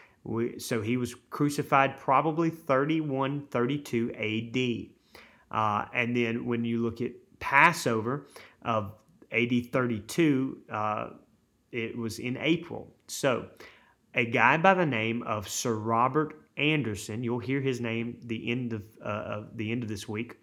So 0.58 0.82
he 0.82 0.98
was 0.98 1.14
crucified 1.30 1.96
probably 1.96 2.50
31, 2.50 3.46
32 3.46 4.12
AD. 4.12 5.56
Uh, 5.58 5.86
and 5.94 6.14
then 6.14 6.44
when 6.44 6.66
you 6.66 6.82
look 6.82 7.00
at 7.00 7.12
Passover 7.40 8.26
of 8.60 8.92
AD 9.32 9.72
32, 9.72 10.58
uh, 10.70 11.08
it 11.72 11.96
was 11.96 12.18
in 12.18 12.36
April. 12.36 12.92
So, 13.06 13.46
a 14.12 14.26
guy 14.26 14.58
by 14.58 14.74
the 14.74 14.84
name 14.84 15.22
of 15.22 15.48
Sir 15.48 15.76
Robert 15.76 16.42
Anderson, 16.58 17.24
you'll 17.24 17.38
hear 17.38 17.62
his 17.62 17.80
name 17.80 18.18
the 18.22 18.50
end 18.50 18.74
of, 18.74 18.82
uh, 19.02 19.08
of 19.08 19.56
the 19.56 19.72
end 19.72 19.82
of 19.82 19.88
this 19.88 20.06
week 20.06 20.36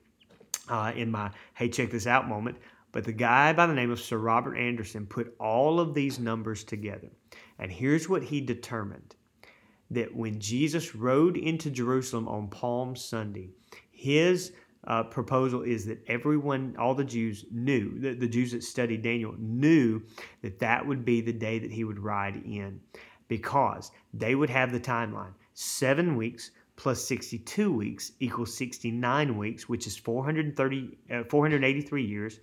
uh, 0.69 0.91
in 0.95 1.11
my 1.11 1.31
hey 1.55 1.69
check 1.69 1.91
this 1.91 2.07
out 2.07 2.27
moment. 2.27 2.57
But 2.91 3.03
the 3.03 3.13
guy 3.13 3.51
by 3.53 3.67
the 3.67 3.73
name 3.73 3.91
of 3.91 3.99
Sir 3.99 4.17
Robert 4.17 4.55
Anderson 4.55 5.05
put 5.05 5.35
all 5.39 5.79
of 5.79 5.93
these 5.93 6.19
numbers 6.19 6.63
together, 6.63 7.09
and 7.59 7.71
here's 7.71 8.07
what 8.07 8.23
he 8.23 8.41
determined: 8.41 9.15
that 9.91 10.15
when 10.15 10.39
Jesus 10.39 10.95
rode 10.95 11.37
into 11.37 11.69
Jerusalem 11.69 12.27
on 12.27 12.47
Palm 12.47 12.95
Sunday, 12.95 13.49
his 13.91 14.53
uh, 14.87 15.03
proposal 15.03 15.61
is 15.61 15.85
that 15.85 16.03
everyone, 16.07 16.75
all 16.77 16.93
the 16.93 17.03
Jews 17.03 17.45
knew, 17.51 17.97
the, 17.99 18.13
the 18.13 18.27
Jews 18.27 18.51
that 18.51 18.63
studied 18.63 19.01
Daniel 19.01 19.33
knew 19.37 20.01
that 20.41 20.59
that 20.59 20.85
would 20.85 21.03
be 21.03 21.21
the 21.21 21.33
day 21.33 21.59
that 21.59 21.71
he 21.71 21.83
would 21.83 21.99
ride 21.99 22.35
in 22.45 22.79
because 23.27 23.91
they 24.13 24.35
would 24.35 24.49
have 24.49 24.71
the 24.71 24.79
timeline 24.79 25.33
seven 25.53 26.15
weeks 26.15 26.51
plus 26.75 27.03
62 27.05 27.71
weeks 27.71 28.11
equals 28.19 28.53
69 28.55 29.37
weeks, 29.37 29.69
which 29.69 29.87
is 29.87 29.97
430, 29.97 30.97
uh, 31.11 31.23
483 31.29 32.03
years, 32.03 32.39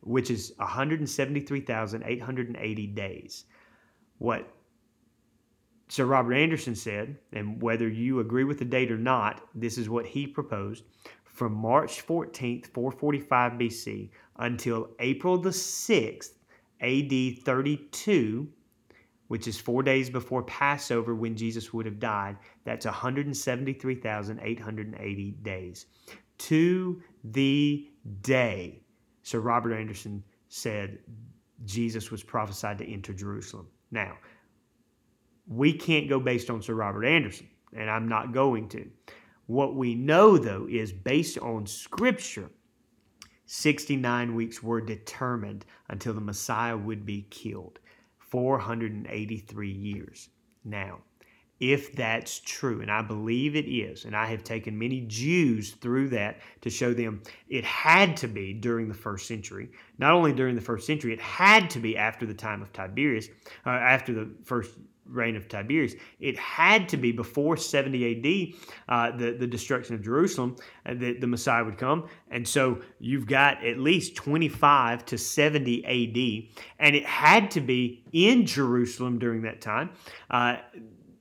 which 0.00 0.30
is 0.30 0.52
173,880 0.58 2.86
days. 2.88 3.44
What 4.18 4.48
Sir 5.88 6.06
Robert 6.06 6.34
Anderson 6.34 6.74
said, 6.74 7.18
and 7.32 7.60
whether 7.60 7.88
you 7.88 8.20
agree 8.20 8.44
with 8.44 8.58
the 8.58 8.64
date 8.64 8.90
or 8.90 8.98
not, 8.98 9.46
this 9.54 9.76
is 9.76 9.88
what 9.88 10.06
he 10.06 10.26
proposed 10.26 10.84
from 11.24 11.52
March 11.52 12.06
14th, 12.06 12.68
445 12.68 13.52
BC, 13.52 14.10
until 14.36 14.90
April 15.00 15.36
the 15.36 15.50
6th, 15.50 16.30
AD 16.80 17.44
32, 17.44 18.48
which 19.28 19.48
is 19.48 19.58
four 19.58 19.82
days 19.82 20.10
before 20.10 20.42
Passover 20.42 21.14
when 21.14 21.36
Jesus 21.36 21.72
would 21.72 21.86
have 21.86 21.98
died. 21.98 22.36
That's 22.64 22.84
173,880 22.84 25.30
days. 25.42 25.86
To 26.38 27.02
the 27.24 27.88
day, 28.22 28.82
Sir 29.22 29.40
Robert 29.40 29.72
Anderson 29.72 30.22
said 30.48 30.98
Jesus 31.64 32.10
was 32.10 32.22
prophesied 32.22 32.78
to 32.78 32.86
enter 32.86 33.12
Jerusalem. 33.12 33.66
Now, 33.90 34.16
we 35.46 35.72
can't 35.72 36.08
go 36.08 36.20
based 36.20 36.50
on 36.50 36.62
Sir 36.62 36.74
Robert 36.74 37.04
Anderson, 37.04 37.48
and 37.74 37.90
I'm 37.90 38.08
not 38.08 38.32
going 38.32 38.68
to. 38.70 38.88
What 39.46 39.74
we 39.74 39.94
know, 39.94 40.38
though, 40.38 40.66
is 40.68 40.92
based 40.92 41.38
on 41.38 41.66
Scripture, 41.66 42.50
69 43.46 44.34
weeks 44.34 44.62
were 44.62 44.80
determined 44.80 45.66
until 45.88 46.14
the 46.14 46.20
Messiah 46.20 46.76
would 46.76 47.04
be 47.04 47.26
killed. 47.30 47.78
483 48.34 49.70
years. 49.70 50.28
Now, 50.64 51.02
if 51.60 51.92
that's 51.92 52.40
true, 52.40 52.80
and 52.80 52.90
I 52.90 53.00
believe 53.00 53.54
it 53.54 53.68
is, 53.68 54.06
and 54.06 54.16
I 54.16 54.26
have 54.26 54.42
taken 54.42 54.76
many 54.76 55.02
Jews 55.02 55.74
through 55.74 56.08
that 56.08 56.40
to 56.62 56.68
show 56.68 56.92
them 56.92 57.22
it 57.48 57.64
had 57.64 58.16
to 58.16 58.26
be 58.26 58.52
during 58.52 58.88
the 58.88 58.94
first 58.94 59.28
century. 59.28 59.70
Not 59.98 60.10
only 60.10 60.32
during 60.32 60.56
the 60.56 60.60
first 60.60 60.84
century, 60.84 61.12
it 61.12 61.20
had 61.20 61.70
to 61.70 61.78
be 61.78 61.96
after 61.96 62.26
the 62.26 62.34
time 62.34 62.60
of 62.60 62.72
Tiberius, 62.72 63.28
uh, 63.64 63.70
after 63.70 64.12
the 64.12 64.28
first 64.42 64.72
reign 65.06 65.36
of 65.36 65.48
Tiberius. 65.48 65.94
It 66.20 66.38
had 66.38 66.88
to 66.90 66.96
be 66.96 67.12
before 67.12 67.56
70 67.56 68.54
AD, 68.54 68.54
uh, 68.88 69.16
the, 69.16 69.32
the 69.32 69.46
destruction 69.46 69.94
of 69.94 70.02
Jerusalem, 70.02 70.56
uh, 70.86 70.94
that 70.94 71.20
the 71.20 71.26
Messiah 71.26 71.64
would 71.64 71.78
come. 71.78 72.08
And 72.30 72.46
so 72.46 72.80
you've 72.98 73.26
got 73.26 73.64
at 73.64 73.78
least 73.78 74.16
25 74.16 75.04
to 75.06 75.18
70 75.18 75.84
AD, 75.84 76.58
and 76.78 76.96
it 76.96 77.04
had 77.04 77.50
to 77.52 77.60
be 77.60 78.04
in 78.12 78.46
Jerusalem 78.46 79.18
during 79.18 79.42
that 79.42 79.60
time. 79.60 79.90
Uh, 80.30 80.56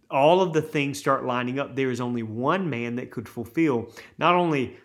all 0.09 0.41
of 0.41 0.53
the 0.53 0.61
things 0.61 0.99
start 0.99 1.25
lining 1.25 1.59
up. 1.59 1.75
There 1.75 1.89
is 1.89 1.99
only 1.99 2.21
one 2.21 2.69
man 2.69 2.95
that 2.95 3.09
could 3.09 3.27
fulfill 3.27 3.91
not 4.19 4.35
only 4.35 4.77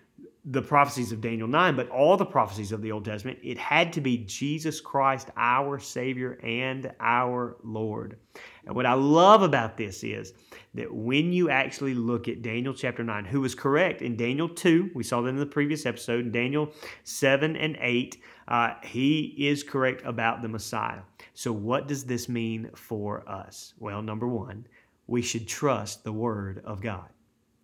the 0.45 0.63
prophecies 0.63 1.13
of 1.13 1.21
Daniel 1.21 1.49
9, 1.49 1.77
but 1.77 1.89
all 1.91 2.17
the 2.17 2.25
prophecies 2.25 2.73
of 2.73 2.81
the 2.81 2.93
Old 2.93 3.05
Testament, 3.05 3.39
it 3.43 3.59
had 3.59 3.93
to 3.95 4.01
be 4.01 4.19
Jesus 4.19 4.81
Christ, 4.81 5.31
our 5.37 5.79
Savior 5.79 6.39
and 6.43 6.93
our 7.01 7.57
Lord. 7.63 8.17
And 8.65 8.75
what 8.75 8.87
I 8.87 8.95
love 8.95 9.43
about 9.43 9.77
this 9.77 10.05
is 10.05 10.33
that 10.75 10.93
when 10.93 11.33
you 11.33 11.51
actually 11.51 11.95
look 11.95 12.29
at 12.29 12.43
Daniel 12.43 12.73
chapter 12.73 13.03
9, 13.03 13.25
who 13.25 13.41
was 13.41 13.55
correct 13.55 14.01
in 14.03 14.17
Daniel 14.17 14.49
2, 14.49 14.91
we 14.95 15.03
saw 15.03 15.21
that 15.23 15.29
in 15.29 15.37
the 15.37 15.47
previous 15.47 15.87
episode, 15.87 16.27
in 16.27 16.33
Daniel 16.33 16.73
7 17.05 17.57
and 17.57 17.77
8, 17.81 18.23
uh, 18.49 18.75
he 18.83 19.35
is 19.39 19.63
correct 19.63 20.03
about 20.05 20.43
the 20.43 20.49
Messiah. 20.49 21.01
So, 21.35 21.53
what 21.53 21.89
does 21.89 22.05
this 22.05 22.29
mean 22.29 22.71
for 22.75 23.29
us? 23.29 23.75
Well, 23.79 24.03
number 24.03 24.27
one, 24.27 24.67
we 25.07 25.23
should 25.23 25.49
trust 25.49 26.05
the 26.05 26.13
Word 26.13 26.63
of 26.65 26.81
God. 26.81 27.09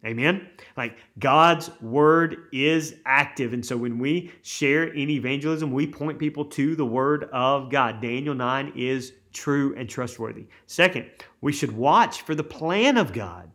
Amen? 0.04 0.48
Like 0.76 0.98
God's 1.18 1.70
word 1.80 2.48
is 2.52 2.96
active. 3.06 3.52
And 3.52 3.64
so 3.64 3.76
when 3.76 3.98
we 3.98 4.32
share 4.42 4.84
in 4.84 5.08
evangelism, 5.08 5.72
we 5.72 5.86
point 5.86 6.18
people 6.18 6.44
to 6.46 6.76
the 6.76 6.84
word 6.84 7.24
of 7.32 7.70
God. 7.70 8.00
Daniel 8.02 8.34
9 8.34 8.72
is 8.76 9.12
true 9.32 9.74
and 9.76 9.88
trustworthy. 9.88 10.46
Second, 10.66 11.10
we 11.40 11.52
should 11.52 11.72
watch 11.72 12.22
for 12.22 12.34
the 12.34 12.44
plan 12.44 12.96
of 12.98 13.12
God. 13.12 13.50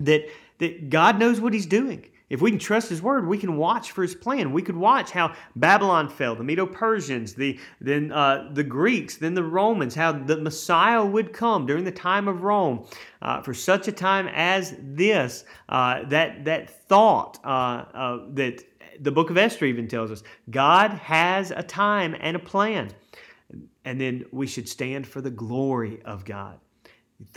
That, 0.00 0.28
that 0.58 0.90
God 0.90 1.18
knows 1.18 1.40
what 1.40 1.52
he's 1.52 1.66
doing. 1.66 2.06
If 2.30 2.40
we 2.40 2.50
can 2.50 2.60
trust 2.60 2.88
His 2.88 3.02
word, 3.02 3.26
we 3.26 3.38
can 3.38 3.56
watch 3.56 3.90
for 3.90 4.02
His 4.02 4.14
plan. 4.14 4.52
We 4.52 4.62
could 4.62 4.76
watch 4.76 5.10
how 5.10 5.34
Babylon 5.56 6.08
fell, 6.08 6.36
the 6.36 6.44
Medo-Persians, 6.44 7.34
the 7.34 7.58
then 7.80 8.12
uh, 8.12 8.50
the 8.52 8.62
Greeks, 8.62 9.16
then 9.16 9.34
the 9.34 9.42
Romans, 9.42 9.96
how 9.96 10.12
the 10.12 10.36
Messiah 10.36 11.04
would 11.04 11.32
come 11.32 11.66
during 11.66 11.84
the 11.84 11.90
time 11.90 12.28
of 12.28 12.42
Rome, 12.42 12.86
uh, 13.20 13.42
for 13.42 13.52
such 13.52 13.88
a 13.88 13.92
time 13.92 14.28
as 14.32 14.76
this. 14.80 15.44
Uh, 15.68 16.04
that 16.04 16.44
that 16.44 16.70
thought 16.88 17.38
uh, 17.44 17.84
uh, 17.92 18.18
that 18.34 18.62
the 19.00 19.10
Book 19.10 19.30
of 19.30 19.36
Esther 19.36 19.64
even 19.64 19.88
tells 19.88 20.10
us, 20.10 20.22
God 20.50 20.90
has 20.92 21.50
a 21.50 21.62
time 21.62 22.14
and 22.20 22.36
a 22.36 22.40
plan, 22.40 22.90
and 23.84 24.00
then 24.00 24.24
we 24.30 24.46
should 24.46 24.68
stand 24.68 25.06
for 25.06 25.20
the 25.20 25.30
glory 25.30 26.00
of 26.04 26.24
God. 26.24 26.60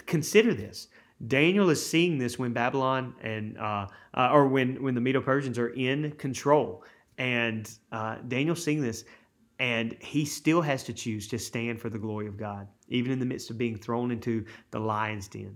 Consider 0.06 0.54
this. 0.54 0.88
Daniel 1.28 1.70
is 1.70 1.86
seeing 1.86 2.18
this 2.18 2.38
when 2.38 2.54
Babylon 2.54 3.16
and 3.22 3.58
uh, 3.58 3.88
uh, 4.14 4.30
or 4.32 4.48
when 4.48 4.82
when 4.84 4.96
the 4.96 5.02
Medo 5.02 5.22
Persians 5.22 5.58
are 5.58 5.70
in 5.70 6.12
control, 6.14 6.84
and 7.18 7.70
uh, 7.92 8.18
Daniel's 8.28 8.64
seeing 8.64 8.82
this, 8.82 9.06
and 9.60 9.96
he 10.00 10.26
still 10.26 10.62
has 10.62 10.84
to 10.84 10.94
choose 10.94 11.28
to 11.30 11.40
stand 11.40 11.80
for 11.80 11.90
the 11.90 12.00
glory 12.00 12.28
of 12.28 12.38
God, 12.38 12.68
even 12.90 13.12
in 13.12 13.20
the 13.20 13.26
midst 13.26 13.50
of 13.50 13.58
being 13.58 13.78
thrown 13.78 14.12
into 14.12 14.46
the 14.72 14.80
lion's 14.80 15.28
den. 15.28 15.56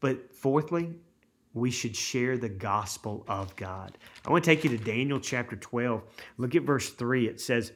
But 0.00 0.34
fourthly, 0.34 0.94
we 1.54 1.70
should 1.70 1.96
share 1.96 2.36
the 2.36 2.48
gospel 2.48 3.24
of 3.28 3.54
God. 3.56 3.96
I 4.26 4.30
want 4.30 4.44
to 4.44 4.50
take 4.50 4.64
you 4.64 4.70
to 4.70 4.84
Daniel 4.84 5.20
chapter 5.20 5.56
12. 5.56 6.02
Look 6.36 6.54
at 6.54 6.62
verse 6.62 6.90
3. 6.90 7.28
It 7.28 7.40
says, 7.40 7.72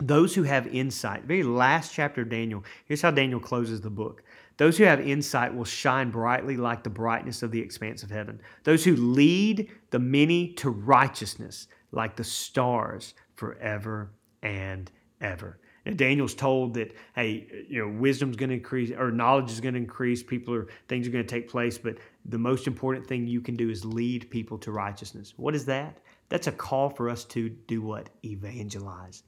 Those 0.00 0.34
who 0.34 0.42
have 0.42 0.66
insight, 0.66 1.24
very 1.24 1.42
last 1.42 1.94
chapter 1.94 2.22
of 2.22 2.30
Daniel, 2.30 2.64
here's 2.86 3.02
how 3.02 3.10
Daniel 3.10 3.38
closes 3.38 3.80
the 3.80 3.90
book. 3.90 4.24
Those 4.62 4.78
who 4.78 4.84
have 4.84 5.00
insight 5.00 5.52
will 5.52 5.64
shine 5.64 6.12
brightly 6.12 6.56
like 6.56 6.84
the 6.84 6.88
brightness 6.88 7.42
of 7.42 7.50
the 7.50 7.58
expanse 7.58 8.04
of 8.04 8.12
heaven. 8.12 8.40
Those 8.62 8.84
who 8.84 8.94
lead 8.94 9.72
the 9.90 9.98
many 9.98 10.52
to 10.52 10.70
righteousness 10.70 11.66
like 11.90 12.14
the 12.14 12.22
stars 12.22 13.14
forever 13.34 14.12
and 14.40 14.88
ever. 15.20 15.58
And 15.84 15.98
Daniel's 15.98 16.36
told 16.36 16.74
that, 16.74 16.94
hey, 17.16 17.64
you 17.68 17.80
know, 17.80 17.88
wisdom's 17.98 18.36
going 18.36 18.50
to 18.50 18.54
increase 18.54 18.92
or 18.92 19.10
knowledge 19.10 19.50
is 19.50 19.60
going 19.60 19.74
to 19.74 19.80
increase. 19.80 20.22
People 20.22 20.54
are, 20.54 20.68
things 20.86 21.08
are 21.08 21.10
going 21.10 21.26
to 21.26 21.34
take 21.34 21.48
place. 21.48 21.76
But 21.76 21.96
the 22.26 22.38
most 22.38 22.68
important 22.68 23.04
thing 23.04 23.26
you 23.26 23.40
can 23.40 23.56
do 23.56 23.68
is 23.68 23.84
lead 23.84 24.30
people 24.30 24.58
to 24.58 24.70
righteousness. 24.70 25.34
What 25.36 25.56
is 25.56 25.64
that? 25.64 25.98
That's 26.28 26.46
a 26.46 26.52
call 26.52 26.88
for 26.88 27.08
us 27.08 27.24
to 27.24 27.48
do 27.48 27.82
what? 27.82 28.10
Evangelize. 28.24 29.24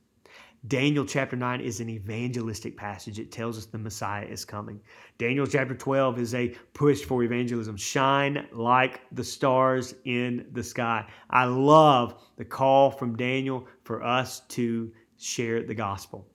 Daniel 0.66 1.04
chapter 1.04 1.36
9 1.36 1.60
is 1.60 1.80
an 1.80 1.90
evangelistic 1.90 2.74
passage. 2.74 3.18
It 3.18 3.30
tells 3.30 3.58
us 3.58 3.66
the 3.66 3.76
Messiah 3.76 4.24
is 4.24 4.46
coming. 4.46 4.80
Daniel 5.18 5.46
chapter 5.46 5.74
12 5.74 6.18
is 6.18 6.34
a 6.34 6.54
push 6.72 7.02
for 7.02 7.22
evangelism. 7.22 7.76
Shine 7.76 8.46
like 8.50 9.02
the 9.12 9.24
stars 9.24 9.94
in 10.06 10.46
the 10.52 10.62
sky. 10.62 11.06
I 11.28 11.44
love 11.44 12.22
the 12.36 12.46
call 12.46 12.90
from 12.90 13.14
Daniel 13.14 13.66
for 13.82 14.02
us 14.02 14.40
to 14.40 14.90
share 15.18 15.62
the 15.62 15.74
gospel. 15.74 16.26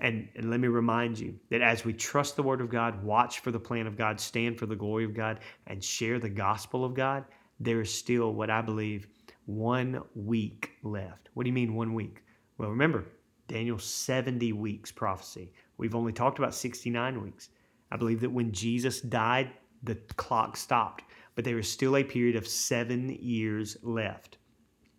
And, 0.00 0.26
and 0.36 0.50
let 0.50 0.60
me 0.60 0.68
remind 0.68 1.18
you 1.18 1.38
that 1.50 1.60
as 1.60 1.84
we 1.84 1.92
trust 1.92 2.36
the 2.36 2.42
word 2.42 2.62
of 2.62 2.70
God, 2.70 3.02
watch 3.04 3.40
for 3.40 3.50
the 3.50 3.60
plan 3.60 3.86
of 3.86 3.96
God, 3.96 4.18
stand 4.18 4.58
for 4.58 4.64
the 4.64 4.76
glory 4.76 5.04
of 5.04 5.12
God, 5.12 5.40
and 5.66 5.84
share 5.84 6.18
the 6.18 6.30
gospel 6.30 6.82
of 6.82 6.94
God, 6.94 7.26
there 7.60 7.82
is 7.82 7.92
still 7.92 8.32
what 8.32 8.48
I 8.48 8.62
believe 8.62 9.06
one 9.44 10.00
week 10.14 10.70
left. 10.82 11.28
What 11.34 11.44
do 11.44 11.50
you 11.50 11.54
mean 11.54 11.74
one 11.74 11.92
week? 11.92 12.22
Well, 12.58 12.70
remember, 12.70 13.06
Daniel's 13.48 13.84
70 13.84 14.52
weeks 14.52 14.90
prophecy. 14.90 15.52
We've 15.78 15.94
only 15.94 16.12
talked 16.12 16.38
about 16.38 16.54
69 16.54 17.22
weeks. 17.22 17.50
I 17.90 17.96
believe 17.96 18.20
that 18.20 18.30
when 18.30 18.52
Jesus 18.52 19.00
died, 19.00 19.50
the 19.82 19.94
clock 20.16 20.56
stopped, 20.56 21.04
but 21.34 21.44
there 21.44 21.58
is 21.58 21.70
still 21.70 21.96
a 21.96 22.04
period 22.04 22.36
of 22.36 22.48
seven 22.48 23.10
years 23.20 23.76
left. 23.82 24.38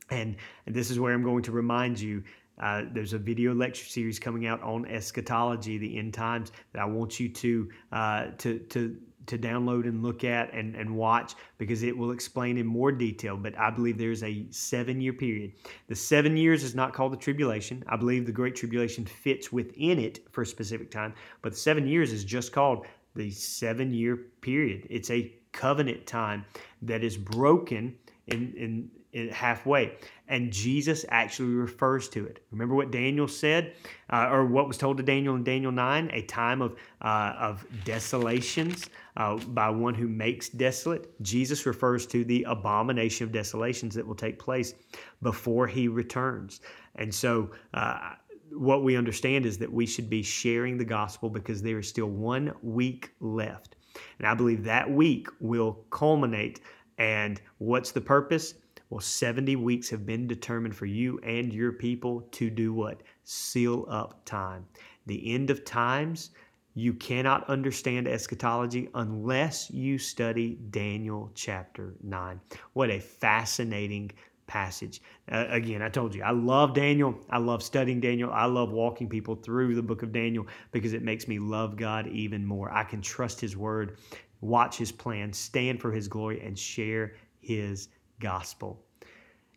And, 0.10 0.38
and 0.66 0.76
this 0.76 0.90
is 0.90 1.00
where 1.00 1.14
I'm 1.14 1.24
going 1.24 1.44
to 1.44 1.52
remind 1.52 2.00
you 2.00 2.24
uh, 2.60 2.84
there's 2.92 3.14
a 3.14 3.20
video 3.20 3.54
lecture 3.54 3.86
series 3.86 4.18
coming 4.18 4.48
out 4.48 4.62
on 4.64 4.86
eschatology, 4.88 5.78
the 5.78 5.98
end 5.98 6.14
times, 6.14 6.52
that 6.74 6.82
I 6.82 6.86
want 6.86 7.20
you 7.20 7.30
to 7.30 7.70
uh, 7.92 8.26
to 8.40 8.58
to 8.58 8.98
to 9.28 9.38
download 9.38 9.84
and 9.84 10.04
look 10.04 10.24
at 10.24 10.54
and, 10.54 10.76
and 10.76 10.96
watch 10.96 11.36
because 11.58 11.84
it 11.84 11.96
will 11.96 12.12
explain 12.12 12.58
in 12.58 12.66
more 12.66 12.92
detail. 12.92 13.38
But 13.38 13.58
I 13.58 13.70
believe 13.70 13.98
there's 13.98 14.24
a 14.24 14.46
seven 14.50 15.00
year 15.00 15.14
period. 15.14 15.54
The 15.88 15.96
seven 15.96 16.36
years 16.36 16.64
is 16.64 16.76
not 16.76 16.94
called 16.94 17.14
the 17.14 17.18
tribulation. 17.18 17.84
I 17.88 17.96
believe 17.96 18.26
the 18.26 18.32
Great 18.32 18.56
Tribulation 18.56 19.06
fits 19.06 19.52
within 19.52 20.00
it 20.00 20.20
for 20.32 20.42
a 20.42 20.46
specific 20.46 20.92
time. 20.92 21.14
But 21.42 21.54
the 21.54 21.60
seven 21.60 21.88
years 21.88 22.12
is 22.12 22.24
just 22.24 22.52
called 22.52 22.86
the 23.16 23.32
seven 23.32 23.94
year 23.94 24.18
period. 24.42 24.88
It's 24.90 25.10
a 25.10 25.34
covenant 25.52 26.06
time 26.06 26.46
that 26.84 27.04
is 27.04 27.18
broken 27.18 27.96
in, 28.28 28.54
in 28.56 28.90
halfway. 29.32 29.98
And 30.28 30.52
Jesus 30.52 31.06
actually 31.10 31.54
refers 31.54 32.10
to 32.10 32.26
it. 32.26 32.44
Remember 32.52 32.76
what 32.76 32.92
Daniel 32.92 33.28
said, 33.28 33.74
uh, 34.10 34.28
or 34.30 34.46
what 34.46 34.68
was 34.68 34.78
told 34.78 34.98
to 34.98 35.04
Daniel 35.04 35.36
in 35.36 35.44
Daniel 35.44 35.72
9? 35.72 36.10
A 36.14 36.22
time 36.24 36.62
of, 36.62 36.76
uh, 37.02 37.34
of 37.38 37.66
desolations 37.86 38.90
uh, 39.16 39.38
by 39.38 39.70
one 39.70 39.94
who 39.94 40.08
makes 40.08 40.50
desolate. 40.50 41.10
Jesus 41.22 41.66
refers 41.66 42.06
to 42.08 42.24
the 42.26 42.44
abomination 42.44 43.26
of 43.26 43.32
desolations 43.32 43.96
that 43.96 44.06
will 44.06 44.16
take 44.16 44.38
place 44.38 44.74
before 45.22 45.68
he 45.68 45.88
returns. 45.88 46.62
And 46.96 47.14
so, 47.14 47.52
uh, 47.74 48.14
what 48.52 48.84
we 48.84 48.96
understand 48.96 49.46
is 49.46 49.58
that 49.58 49.72
we 49.72 49.86
should 49.86 50.10
be 50.10 50.24
sharing 50.24 50.78
the 50.78 50.86
gospel 50.86 51.30
because 51.30 51.62
there 51.62 51.80
is 51.80 51.88
still 51.88 52.08
one 52.08 52.54
week 52.62 53.12
left. 53.20 53.76
And 54.20 54.28
I 54.28 54.34
believe 54.34 54.64
that 54.64 54.90
week 54.90 55.28
will 55.40 55.74
culminate. 55.90 56.62
And 56.98 57.42
what's 57.58 57.92
the 57.92 58.02
purpose? 58.02 58.56
Well, 58.90 59.02
70 59.02 59.58
weeks 59.58 59.90
have 59.90 60.06
been 60.06 60.28
determined 60.28 60.76
for 60.76 60.86
you 60.86 61.20
and 61.20 61.52
your 61.52 61.74
people 61.74 62.22
to 62.32 62.50
do 62.50 62.74
what? 62.74 63.02
Seal 63.24 63.86
up 63.90 64.24
time. 64.24 64.66
The 65.08 65.34
end 65.34 65.50
of 65.50 65.66
times, 65.66 66.32
you 66.74 66.94
cannot 66.94 67.50
understand 67.50 68.08
eschatology 68.08 68.90
unless 68.94 69.70
you 69.72 69.98
study 69.98 70.60
Daniel 70.70 71.32
chapter 71.34 71.96
9. 72.04 72.40
What 72.74 72.90
a 72.90 73.00
fascinating 73.00 74.12
passage. 74.46 75.02
Uh, 75.30 75.46
again, 75.50 75.82
I 75.82 75.90
told 75.90 76.16
you, 76.16 76.24
I 76.24 76.32
love 76.32 76.74
Daniel. 76.74 77.20
I 77.30 77.40
love 77.40 77.62
studying 77.62 78.00
Daniel. 78.00 78.32
I 78.32 78.46
love 78.46 78.72
walking 78.72 79.10
people 79.10 79.36
through 79.36 79.76
the 79.76 79.82
book 79.82 80.04
of 80.04 80.14
Daniel 80.14 80.48
because 80.72 80.94
it 80.94 81.04
makes 81.04 81.28
me 81.28 81.40
love 81.40 81.76
God 81.76 82.08
even 82.08 82.46
more. 82.46 82.72
I 82.72 82.84
can 82.84 83.02
trust 83.02 83.42
his 83.42 83.58
word, 83.58 83.98
watch 84.40 84.78
his 84.78 84.92
plan, 84.92 85.34
stand 85.34 85.82
for 85.82 85.92
his 85.92 86.08
glory, 86.08 86.42
and 86.46 86.58
share 86.58 87.16
his 87.42 87.90
gospel. 88.20 88.84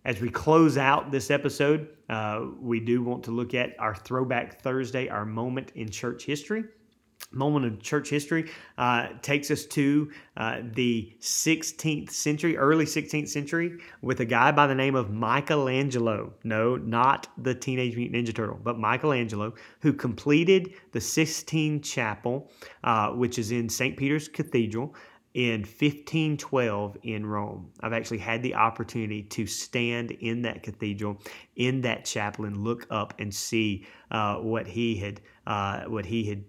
As 0.04 0.20
we 0.20 0.30
close 0.30 0.78
out 0.78 1.10
this 1.10 1.30
episode, 1.30 1.88
uh, 2.08 2.46
we 2.58 2.80
do 2.80 3.02
want 3.02 3.24
to 3.24 3.32
look 3.32 3.52
at 3.54 3.78
our 3.78 3.94
Throwback 3.94 4.62
Thursday, 4.62 5.08
our 5.08 5.26
moment 5.26 5.72
in 5.74 5.90
church 5.90 6.24
history. 6.24 6.64
Moment 7.32 7.66
of 7.66 7.80
church 7.80 8.08
history 8.08 8.50
uh, 8.78 9.08
takes 9.20 9.50
us 9.50 9.64
to 9.66 10.10
uh, 10.38 10.62
the 10.72 11.12
16th 11.20 12.10
century, 12.10 12.56
early 12.56 12.86
16th 12.86 13.28
century, 13.28 13.78
with 14.00 14.20
a 14.20 14.24
guy 14.24 14.50
by 14.50 14.66
the 14.66 14.74
name 14.74 14.96
of 14.96 15.10
Michelangelo. 15.10 16.32
No, 16.44 16.76
not 16.76 17.28
the 17.38 17.54
Teenage 17.54 17.94
Mutant 17.94 18.26
Ninja 18.26 18.34
Turtle, 18.34 18.58
but 18.60 18.78
Michelangelo, 18.78 19.54
who 19.80 19.92
completed 19.92 20.72
the 20.92 21.00
Sistine 21.00 21.82
Chapel, 21.82 22.50
uh, 22.82 23.10
which 23.10 23.38
is 23.38 23.52
in 23.52 23.68
St. 23.68 23.96
Peter's 23.96 24.26
Cathedral 24.26 24.94
in 25.34 25.60
1512 25.60 26.96
in 27.02 27.24
Rome. 27.24 27.70
I've 27.80 27.92
actually 27.92 28.18
had 28.18 28.42
the 28.42 28.54
opportunity 28.54 29.22
to 29.22 29.46
stand 29.46 30.10
in 30.10 30.42
that 30.42 30.62
cathedral, 30.62 31.20
in 31.56 31.80
that 31.82 32.04
chapel, 32.04 32.46
and 32.46 32.56
look 32.56 32.86
up 32.90 33.14
and 33.18 33.32
see 33.32 33.86
uh, 34.10 34.36
what 34.36 34.66
he 34.66 34.96
had 34.96 35.20
uh, 35.46 35.82
what 35.84 36.04
he 36.04 36.24
had 36.24 36.44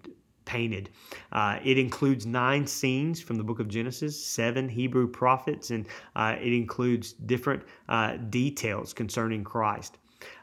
painted. 0.45 0.89
Uh, 1.31 1.59
it 1.63 1.77
includes 1.77 2.25
nine 2.25 2.65
scenes 2.65 3.21
from 3.21 3.37
the 3.37 3.43
book 3.43 3.59
of 3.59 3.67
Genesis, 3.67 4.23
seven 4.23 4.67
Hebrew 4.67 5.07
prophets, 5.07 5.69
and 5.71 5.87
uh, 6.15 6.35
it 6.41 6.53
includes 6.53 7.13
different 7.13 7.63
uh, 7.87 8.17
details 8.29 8.93
concerning 8.93 9.43
Christ. 9.43 9.97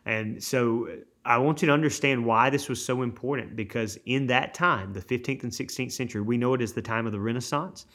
And 0.06 0.42
so 0.42 0.88
I 1.24 1.36
want 1.38 1.60
you 1.60 1.66
to 1.66 1.72
understand 1.72 2.24
why 2.24 2.48
this 2.48 2.68
was 2.68 2.82
so 2.82 3.02
important 3.02 3.54
because 3.54 3.98
in 4.06 4.26
that 4.28 4.54
time, 4.54 4.92
the 4.92 5.00
15th 5.00 5.42
and 5.42 5.52
16th 5.52 5.92
century, 5.92 6.22
we 6.22 6.38
know 6.38 6.54
it 6.54 6.62
as 6.62 6.72
the 6.72 6.82
time 6.82 7.06
of 7.06 7.12
the 7.12 7.20
Renaissance. 7.20 7.86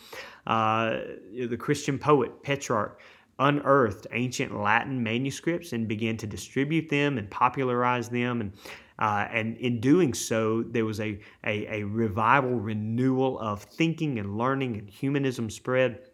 Uh, 0.46 1.00
the 1.48 1.58
Christian 1.58 1.98
poet 1.98 2.44
Petrarch 2.44 3.00
unearthed 3.40 4.08
ancient 4.12 4.56
Latin 4.60 5.02
manuscripts 5.02 5.74
and 5.74 5.88
began 5.88 6.18
to 6.18 6.28
distribute 6.28 6.90
them 6.90 7.18
and 7.18 7.30
popularize 7.32 8.10
them. 8.10 8.42
And, 8.42 8.54
uh, 9.00 9.28
and 9.32 9.58
in 9.58 9.80
doing 9.80 10.14
so, 10.14 10.64
there 10.64 10.86
was 10.86 11.00
a, 11.00 11.20
a, 11.46 11.82
a 11.82 11.84
revival, 11.84 12.52
renewal 12.52 13.40
of 13.40 13.64
thinking 13.64 14.20
and 14.20 14.38
learning, 14.38 14.78
and 14.78 14.90
humanism 14.90 15.50
spread. 15.50 16.10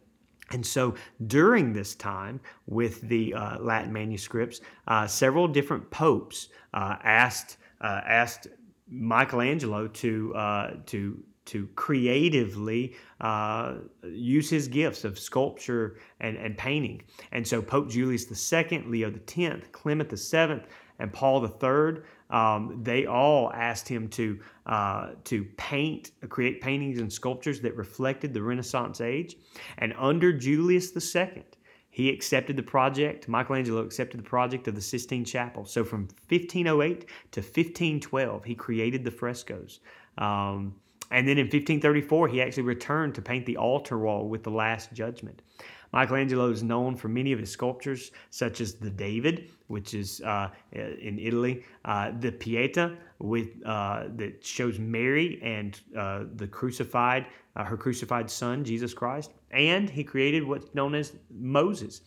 And 0.52 0.66
so 0.66 0.96
during 1.28 1.74
this 1.74 1.96
time 1.96 2.40
with 2.68 3.02
the 3.02 3.34
uh, 3.34 3.60
Latin 3.60 3.94
manuscripts, 3.94 4.62
uh, 4.88 5.08
several 5.08 5.48
different 5.48 5.90
popes 5.92 6.50
uh, 6.74 6.96
asked 7.04 7.58
uh, 7.82 8.02
asked 8.06 8.48
Michelangelo 8.90 9.88
to 9.88 10.36
uh, 10.36 10.72
to 10.88 11.24
to 11.46 11.68
creatively 11.76 12.94
uh, 13.22 13.74
use 14.04 14.52
his 14.52 14.68
gifts 14.68 15.04
of 15.04 15.18
sculpture 15.18 15.98
and, 16.20 16.38
and 16.38 16.56
painting. 16.60 17.02
And 17.32 17.48
so 17.48 17.60
Pope 17.60 17.90
Julius 17.90 18.54
II, 18.54 18.84
Leo 18.86 19.12
X, 19.12 19.66
Clement 19.72 20.12
VII, 20.12 20.62
and 21.00 21.12
Paul 21.12 21.44
III 21.44 22.04
um, 22.30 22.80
they 22.84 23.06
all 23.06 23.52
asked 23.54 23.88
him 23.88 24.08
to 24.10 24.39
uh, 24.65 25.12
to 25.24 25.44
paint, 25.58 26.12
create 26.30 26.62
paintings 26.62 27.00
and 27.00 27.12
sculptures 27.12 27.60
that 27.62 27.76
reflected 27.76 28.34
the 28.34 28.42
Renaissance 28.42 29.02
age. 29.02 29.36
And 29.80 29.94
under 29.98 30.32
Julius 30.32 30.92
II, 31.15 31.44
he 31.89 32.10
accepted 32.10 32.56
the 32.56 32.63
project. 32.63 33.28
Michelangelo 33.28 33.82
accepted 33.82 34.20
the 34.20 34.30
project 34.30 34.68
of 34.68 34.76
the 34.76 34.82
Sistine 34.82 35.26
Chapel. 35.26 35.65
So 35.65 35.84
from 35.84 36.02
1508 36.28 37.08
to 37.32 37.42
1512, 37.42 38.44
he 38.46 38.54
created 38.54 39.04
the 39.04 39.12
frescoes. 39.12 39.80
Um, 40.20 40.76
and 41.12 41.28
then 41.28 41.39
in 41.39 41.46
1534, 41.46 42.28
he 42.28 42.42
actually 42.42 42.63
returned 42.63 43.15
to 43.15 43.22
paint 43.22 43.48
the 43.48 43.58
altar 43.58 43.98
wall 43.98 44.30
with 44.30 44.44
the 44.44 44.52
Last 44.52 44.94
Judgment. 44.94 45.42
Michelangelo 45.91 46.49
is 46.49 46.63
known 46.63 46.95
for 46.95 47.08
many 47.08 47.32
of 47.32 47.39
his 47.39 47.52
sculptures, 47.52 48.12
such 48.30 48.62
as 48.62 48.75
the 48.75 48.89
David, 48.89 49.49
which 49.67 49.93
is 49.93 50.21
uh, 50.21 50.49
in 50.71 51.19
Italy, 51.19 51.63
uh, 51.86 52.12
the 52.19 52.32
Pieta, 52.32 52.95
with 53.19 53.49
uh, 53.65 54.06
that 54.15 54.45
shows 54.45 54.80
Mary 54.80 55.39
and 55.43 55.80
uh, 55.97 56.23
the 56.36 56.47
crucified, 56.47 57.28
uh, 57.56 57.63
her 57.63 57.78
crucified 57.78 58.30
son, 58.30 58.63
Jesus 58.63 58.93
Christ, 58.93 59.32
and 59.52 59.89
he 59.89 60.04
created 60.04 60.43
what's 60.43 60.73
known 60.73 60.95
as 60.95 61.13
Moses. 61.30 62.02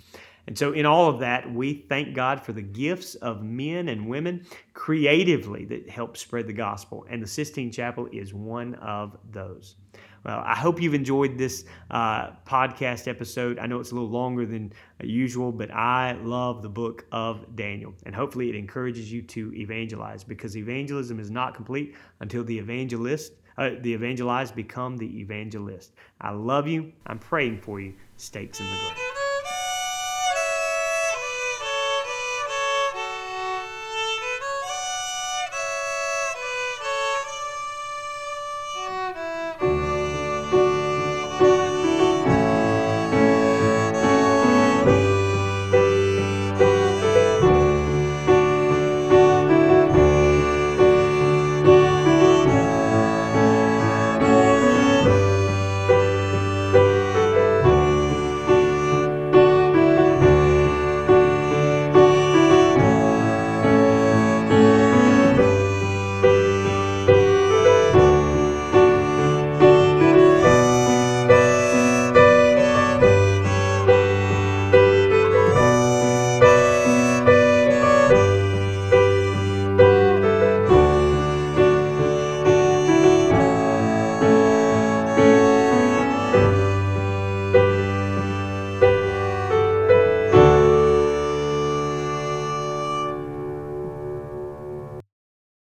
And 0.47 0.59
so, 0.59 0.73
in 0.73 0.87
all 0.87 1.09
of 1.09 1.21
that, 1.21 1.53
we 1.53 1.85
thank 1.89 2.15
God 2.15 2.45
for 2.45 2.53
the 2.53 2.63
gifts 2.63 3.15
of 3.17 3.43
men 3.43 3.89
and 3.89 4.09
women 4.09 4.45
creatively 4.75 5.65
that 5.67 5.89
help 5.89 6.17
spread 6.17 6.47
the 6.47 6.53
gospel. 6.53 7.07
And 7.09 7.23
the 7.23 7.27
Sistine 7.27 7.71
Chapel 7.71 8.09
is 8.13 8.35
one 8.35 8.75
of 8.77 9.17
those. 9.31 9.77
Well, 10.25 10.43
I 10.45 10.55
hope 10.55 10.81
you've 10.81 10.95
enjoyed 10.95 11.37
this 11.37 11.65
uh, 11.91 12.31
podcast 12.47 13.09
episode. 13.09 13.59
I 13.59 13.67
know 13.67 13.81
it's 13.81 13.91
a 13.91 13.95
little 13.95 14.11
longer 14.11 14.47
than 14.47 14.73
usual, 15.03 15.51
but 15.51 15.73
I 15.73 16.13
love 16.23 16.63
the 16.63 16.69
book 16.69 17.07
of 17.11 17.57
Daniel. 17.57 17.93
And 18.07 18.15
hopefully 18.15 18.49
it 18.49 18.55
encourages 18.55 19.13
you 19.13 19.23
to 19.23 19.53
evangelize 19.55 20.23
because 20.23 20.57
evangelism 20.57 21.19
is 21.19 21.31
not 21.31 21.55
complete 21.55 21.97
until 22.21 22.45
the 22.45 22.57
evangelist, 22.57 23.33
uh, 23.59 23.71
the 23.81 23.93
evangelized 23.93 24.55
become 24.55 24.97
the 24.97 25.21
evangelist. 25.21 25.93
I 26.21 26.31
love 26.31 26.69
you. 26.69 26.93
I'm 27.07 27.19
praying 27.19 27.61
for 27.61 27.81
you. 27.81 27.95
Stakes 28.17 28.61
in 28.61 28.67
the 28.67 28.77
ground. 28.77 29.12